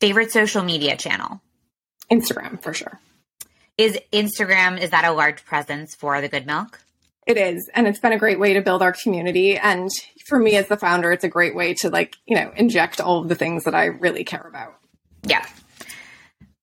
Favorite 0.00 0.32
social 0.32 0.62
media 0.62 0.96
channel? 0.96 1.40
Instagram, 2.10 2.62
for 2.62 2.74
sure. 2.74 3.00
Is 3.82 3.98
Instagram, 4.12 4.80
is 4.80 4.90
that 4.90 5.04
a 5.04 5.10
large 5.10 5.44
presence 5.44 5.96
for 5.96 6.20
the 6.20 6.28
Goodmylk? 6.28 6.74
It 7.26 7.36
is. 7.36 7.68
And 7.74 7.88
it's 7.88 7.98
been 7.98 8.12
a 8.12 8.18
great 8.18 8.38
way 8.38 8.54
to 8.54 8.60
build 8.60 8.80
our 8.80 8.92
community. 8.92 9.56
And 9.56 9.90
for 10.24 10.38
me 10.38 10.54
as 10.54 10.68
the 10.68 10.76
founder, 10.76 11.10
it's 11.10 11.24
a 11.24 11.28
great 11.28 11.56
way 11.56 11.74
to 11.80 11.90
like, 11.90 12.14
you 12.24 12.36
know, 12.36 12.52
inject 12.54 13.00
all 13.00 13.18
of 13.18 13.28
the 13.28 13.34
things 13.34 13.64
that 13.64 13.74
I 13.74 13.86
really 13.86 14.22
care 14.22 14.46
about. 14.48 14.74
Yeah. 15.26 15.44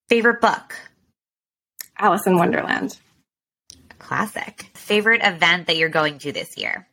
Favorite 0.08 0.40
book? 0.40 0.74
Alice 1.98 2.26
in 2.26 2.36
Wonderland. 2.36 2.96
Classic. 3.98 4.70
Favorite 4.72 5.20
event 5.22 5.66
that 5.66 5.76
you're 5.76 5.90
going 5.90 6.20
to 6.20 6.32
this 6.32 6.56
year? 6.56 6.88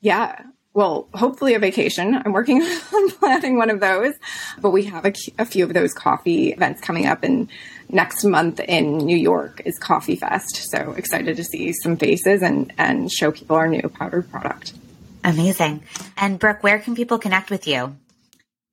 Yeah. 0.00 0.40
Well, 0.74 1.08
hopefully 1.14 1.54
a 1.54 1.60
vacation. 1.60 2.14
I'm 2.14 2.32
working 2.32 2.60
on 2.94 3.10
planning 3.12 3.56
one 3.56 3.70
of 3.70 3.78
those, 3.78 4.14
but 4.60 4.70
we 4.70 4.84
have 4.84 5.06
a, 5.06 5.12
a 5.38 5.46
few 5.46 5.64
of 5.64 5.72
those 5.72 5.92
coffee 5.94 6.52
events 6.52 6.80
coming 6.80 7.06
up 7.06 7.22
and 7.22 7.48
next 7.88 8.24
month 8.24 8.58
in 8.58 8.98
New 8.98 9.16
York 9.16 9.62
is 9.64 9.78
Coffee 9.78 10.16
Fest. 10.16 10.68
So 10.70 10.92
excited 10.92 11.36
to 11.36 11.44
see 11.44 11.72
some 11.72 11.96
faces 11.96 12.42
and, 12.42 12.72
and 12.76 13.10
show 13.10 13.30
people 13.30 13.54
our 13.54 13.68
new 13.68 13.88
powdered 13.88 14.28
product. 14.30 14.74
Amazing. 15.22 15.84
And 16.16 16.40
Brooke, 16.40 16.64
where 16.64 16.80
can 16.80 16.96
people 16.96 17.18
connect 17.18 17.50
with 17.50 17.68
you? 17.68 17.96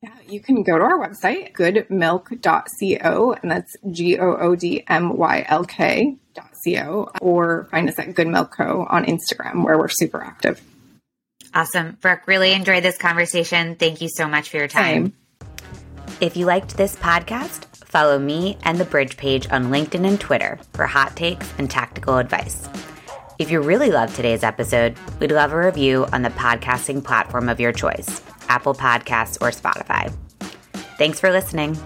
Yeah, 0.01 0.15
you 0.27 0.41
can 0.41 0.63
go 0.63 0.79
to 0.79 0.83
our 0.83 0.97
website, 0.97 1.53
goodmylk.co, 1.53 3.33
and 3.33 3.51
that's 3.51 3.75
G 3.91 4.17
O 4.17 4.35
O 4.35 4.55
D 4.55 4.83
M 4.87 5.15
Y 5.15 5.45
L 5.47 5.63
K.co, 5.63 7.11
or 7.21 7.67
find 7.69 7.87
us 7.87 7.99
at 7.99 8.15
Goodmylk 8.15 8.49
Co. 8.49 8.87
on 8.89 9.05
Instagram, 9.05 9.63
where 9.63 9.77
we're 9.77 9.87
super 9.87 10.19
active. 10.19 10.59
Awesome. 11.53 11.97
Brooke, 12.01 12.27
really 12.27 12.53
enjoyed 12.53 12.83
this 12.83 12.97
conversation. 12.97 13.75
Thank 13.75 14.01
you 14.01 14.09
so 14.09 14.27
much 14.27 14.49
for 14.49 14.57
your 14.57 14.67
time. 14.67 15.13
Same. 15.39 15.47
If 16.21 16.37
you 16.37 16.45
liked 16.45 16.77
this 16.77 16.95
podcast, 16.95 17.65
follow 17.85 18.19
me 18.19 18.57
and 18.63 18.77
the 18.77 18.85
Brij 18.85 19.17
page 19.17 19.47
on 19.51 19.65
LinkedIn 19.65 20.07
and 20.07 20.19
Twitter 20.19 20.59
for 20.73 20.85
hot 20.85 21.15
takes 21.15 21.51
and 21.57 21.69
tactical 21.69 22.17
advice. 22.17 22.69
If 23.39 23.49
you 23.49 23.59
really 23.59 23.89
loved 23.89 24.15
today's 24.15 24.43
episode, 24.43 24.95
we'd 25.19 25.31
love 25.31 25.51
a 25.51 25.57
review 25.57 26.05
on 26.13 26.21
the 26.21 26.29
podcasting 26.29 27.03
platform 27.03 27.49
of 27.49 27.59
your 27.59 27.71
choice. 27.71 28.21
Apple 28.49 28.73
Podcasts, 28.73 29.37
or 29.41 29.49
Spotify. 29.49 30.13
Thanks 30.97 31.19
for 31.19 31.31
listening. 31.31 31.77